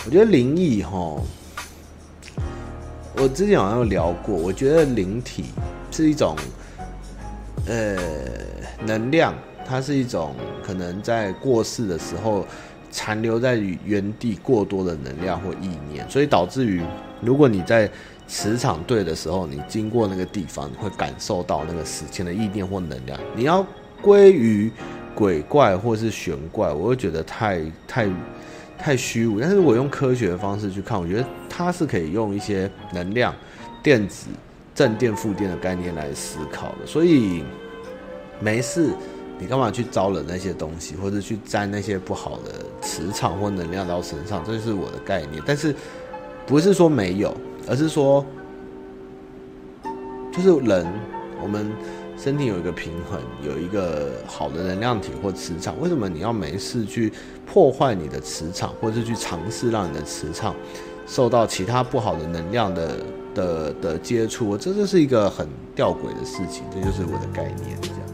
[0.06, 1.22] 我觉得灵异齁，
[3.16, 5.46] 我之前好像有聊过，我觉得灵体
[5.92, 6.36] 是一种
[7.68, 7.96] 呃
[8.88, 10.34] 能量，它是一种
[10.66, 12.44] 可能在过世的时候
[12.92, 16.82] 残留在原地过多的能量或意念，所以导致于
[17.22, 17.90] 如果你在
[18.28, 23.66] 磁场对的时候，你经过那个地方，你会感受到那个死前的意念或能量，你要
[24.02, 24.72] 归于。
[25.14, 28.10] 鬼怪或是玄怪，我会觉得太太
[28.78, 29.42] 太虚无。
[29.42, 33.36] 但是我用科学的方式去看，我觉得它是可以用一些能量、
[33.84, 34.28] 电子、
[34.74, 36.88] 正电、负电的概念来思考的。
[36.88, 37.44] 所以
[38.40, 38.92] 没事，
[39.42, 44.42] 你干嘛去招惹那些东西，或者去沾那些不好的磁场或能量到身上？
[44.46, 45.44] 这就是我的概念。
[45.46, 45.76] 但是
[46.46, 47.36] 不是说没有，
[47.68, 48.24] 而是说
[50.32, 50.88] 就是人，
[51.42, 51.70] 我们。
[52.18, 57.12] 身体有一个平衡，有一个好的能量体或磁场，为什么你要没事去
[57.48, 60.56] 破坏你的磁场，或者是去尝试让你的磁场
[61.08, 62.98] 受到其他不好的能量的
[63.34, 64.56] 的的接触？
[64.56, 68.11] 这就是一个很吊诡的事情，这就是我的概念，这样。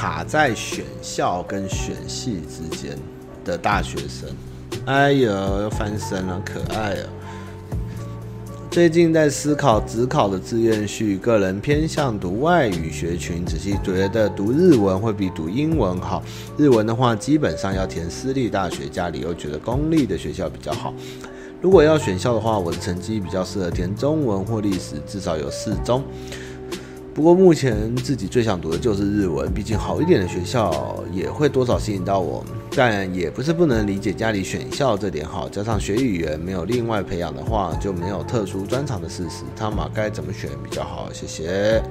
[0.00, 2.96] 卡在选校跟选系之间
[3.44, 4.30] 的大学生。
[4.86, 7.06] 哎呦，又翻身了，可爱哦！
[8.70, 16.22] 最近在思考指考的志愿序，个人偏向读外语学群，仔细觉得读日文会比读英文好。
[16.56, 20.94] 日文的话，基本上要填私立大学，家里又觉得公立的学校比较好。
[21.60, 26.02] 如果要选校的话，我的成绩比较适合填中文或历史，至少有四中。
[27.20, 32.42] 不过目前自己最想读的就是日文，毕竟好一点的学校也会多少吸引到我。
[32.74, 39.44] 但也不是不能理解家里选校这点好，加上学语言没有另外培养的话，就没有特殊专长的事实。
[39.54, 41.12] 他们该怎么选比较好？
[41.12, 41.82] 谢谢。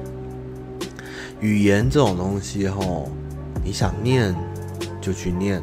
[1.40, 3.12] 语言这种东西吼，
[3.64, 4.36] 你想念
[5.00, 5.62] 就去念，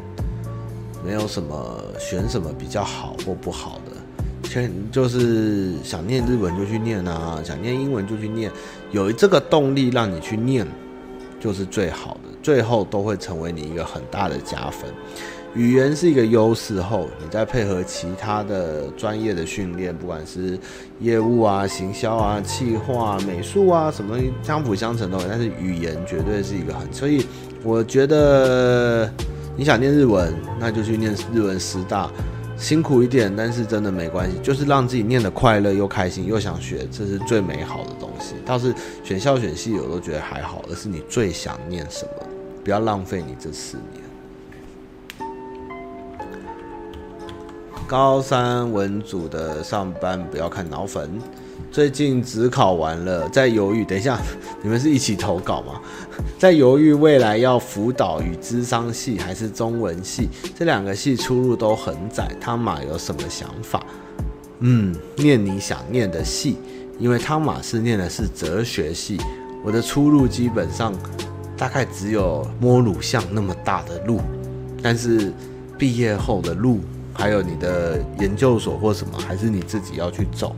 [1.05, 3.86] 没有什么选什么比较好或不好的。
[4.91, 8.51] 就是想念日文就去念啊，想念英文就去念，
[8.91, 10.65] 有这个动力让你去念，
[11.39, 12.29] 就是最好的。
[12.41, 14.89] 最后都会成为你一个很大的加分。
[15.53, 20.57] 语言是一个优势后，你再配合其他的专业的训练，不管是
[20.99, 25.17] 业务啊、行销啊、企划、美术啊，什么相辅相成都。
[25.27, 27.25] 但是语言绝对是一个很，所以
[27.63, 29.11] 我觉得
[29.55, 32.09] 你想念日文，那就去念日文师大。
[32.57, 38.33] 辛苦一点，但是真的没关系，就是让自己念得快乐又开心又想学，这是最美好的东西。
[38.45, 38.73] 倒是
[39.03, 42.27] 选校选系，我都觉得还好，而是你最想念什么，
[42.63, 44.03] 不要浪费你这四年。
[47.87, 51.09] 高三文组的上班不要看脑粉。
[51.77, 53.85] 最近只考完了，在犹豫。
[53.85, 54.19] 等一下，
[54.63, 55.79] 你们是一起投稿吗？
[56.39, 60.27] 在犹豫未来要辅导与智商系还是中文系，
[60.57, 62.35] 这两个系出路都很窄。
[62.41, 63.85] 汤马有什么想法？
[64.61, 66.57] 嗯，念你想念的系，
[66.97, 69.19] 因为汤马是念的是哲学系。
[69.63, 70.91] 我的出路基本上
[71.55, 74.19] 大概只有摸乳巷那么大的路，
[74.81, 75.31] 但是
[75.77, 76.79] 毕业后的路，
[77.13, 80.55] 还有你的研究所或什么，还是你自己要去走。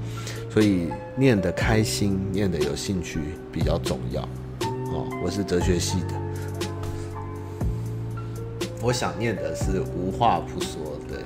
[0.49, 3.19] 所以念得开心，念得有兴趣
[3.51, 4.21] 比较重要。
[4.91, 6.15] 哦，我是哲学系的，
[8.81, 10.97] 我想念的是无话不说。
[11.07, 11.19] 对，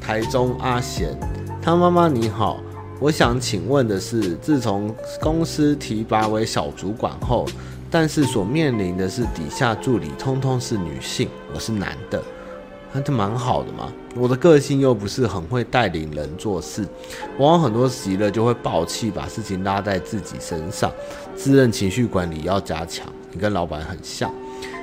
[0.00, 1.16] 台中阿贤，
[1.62, 2.60] 他妈妈你好，
[2.98, 7.46] 我想请问的是，自从公司提拔为小主管后，
[7.88, 12.20] 但是所面临的是底下助理通通是女性，我是男的。
[12.92, 13.92] 那就蛮好的嘛。
[14.16, 16.86] 我的个性又不是很会带领人做事，
[17.38, 20.90] 往往很多急了就会爆气，把事情拉在自己身上。
[21.36, 23.06] 自认情绪管理要加强。
[23.32, 24.32] 你跟老板很像，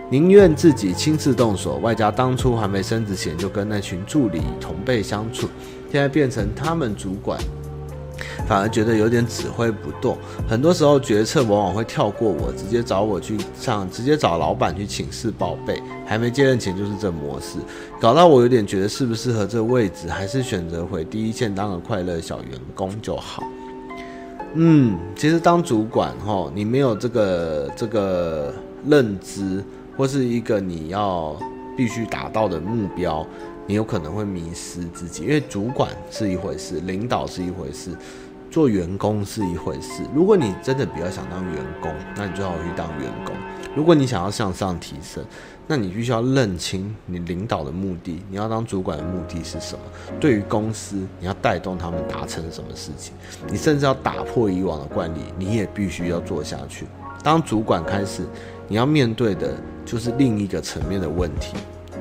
[0.09, 5.49] 宁愿自己亲自动手，外加当初还没升职前就跟那群助理同辈相处，
[5.91, 7.37] 现在变成他们主管。
[8.45, 15.81] 反而觉得有点指挥不动，很多时候决策往往会跳过我，直接找我去上，直接找老板去请示报备。
[16.05, 17.57] 还没接任前就是这模式，
[17.99, 23.43] 搞到我有点觉得适不适合这位置，还是选择回第一线当个快乐小员工就好。
[24.53, 28.53] 嗯，其实当主管齁，你没有这个这个
[28.85, 29.61] 认知，
[29.97, 31.35] 或是一个你要
[31.75, 33.27] 必须达到的目标，
[33.67, 35.23] 你有可能会迷失自己。
[35.23, 37.91] 因为主管是一回事，领导是一回事，
[38.49, 40.01] 做员工是一回事。
[40.15, 43.35] 如果你真的比较想当员工，那你最好去当员工。
[43.75, 45.23] 如果你想要向上提升，
[45.67, 49.81] 那你必须要认清你领导的目的，你要当主管的目的是什么？
[50.19, 53.13] 对于公司，你要带动他们达成什么事情？
[53.47, 56.87] 你甚至要打破以往的惯例，你也必须要做下去。
[57.21, 58.23] 当主管开始，
[58.67, 59.53] 你要面对的
[59.85, 61.55] 就是另一个层面的问题。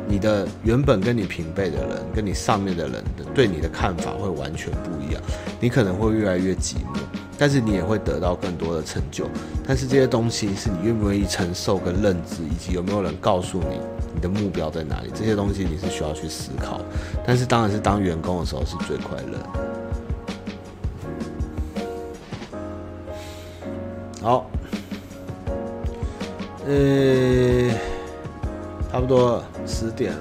[0.09, 5.23] 你的原本跟你平辈的人，跟你上面的人的对你的看法会完全不一样，
[5.61, 6.99] 你可能会越来越寂寞，
[7.37, 9.27] 但是你也会得到更多的成就。
[9.67, 13.81] 但是这些东西是你愿不愿意承受跟认知，以及有没有人告诉你
[14.15, 15.11] 你的目标在哪里？
[15.13, 16.81] 这些东西你是需要去思考。
[17.27, 19.39] 但是当然是当员工的时候是最快乐。
[24.23, 24.51] 好，
[26.67, 27.71] 呃，
[28.97, 29.43] 差不多。
[29.67, 30.21] 十点了，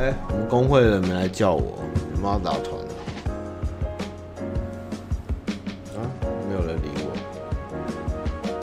[0.00, 1.78] 哎、我们工会的人没来叫我，
[2.16, 2.74] 有没有打团
[5.94, 5.94] 啊？
[5.94, 5.98] 啊，
[6.48, 7.12] 没有人理我，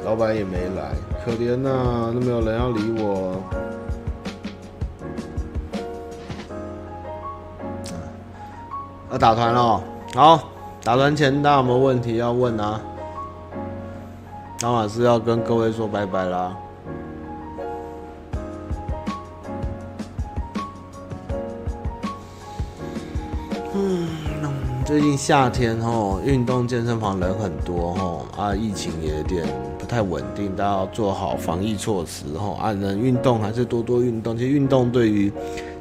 [0.03, 0.91] 老板也没来，
[1.23, 3.41] 可怜呐、啊，都没有人要理我。
[9.09, 9.81] 要打团了，
[10.15, 10.49] 好，
[10.83, 12.81] 打团前大家有没有问题要问啊？
[14.57, 16.57] 张老师要跟各位说拜拜啦。
[24.93, 29.43] 最近夏天吼，运动健身房人很多吼啊，疫情也有点
[29.79, 34.37] 不太稳定，大家要做好防疫措施吼啊，能运动还是多多运动。
[34.37, 35.33] 其实运动对于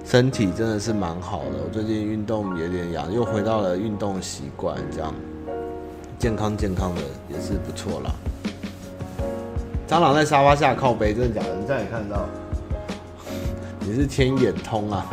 [0.03, 1.59] 身体真的是蛮好的。
[1.63, 5.13] 我最近运动有点痒，又回到了运动习惯，这样
[6.19, 8.15] 健康健康的也是不错啦。
[9.87, 11.55] 蟑螂在沙发下靠背，真的假的？
[11.61, 12.25] 你这样也看到？
[13.81, 15.07] 你是天眼通啊？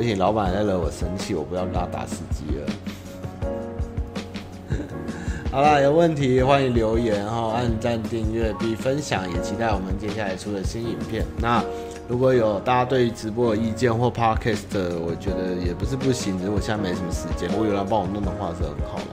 [0.00, 2.66] 不行，老板在惹我生气，我不要跟他打司机了。
[5.52, 11.22] 好了，有问题欢迎留言哈，按赞、订阅并分享，也期待我们接下来出的新影片。
[11.36, 11.62] 那
[12.08, 14.64] 如果有大家对于直播的意见或 podcast，
[15.04, 17.46] 我觉得也不是不行，只是我现在没什么时间。
[17.50, 19.08] 如果有人帮我弄的话是很好了，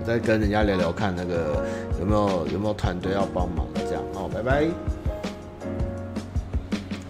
[0.00, 1.62] 我再跟人家聊聊看，那个
[2.00, 4.02] 有没有有没有团队要帮忙这样。
[4.12, 4.66] 好，拜拜。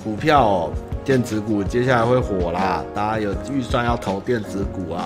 [0.05, 0.69] 股票。
[1.05, 5.03] 电子股接下来会火啦，大家有预算要投电子股啊。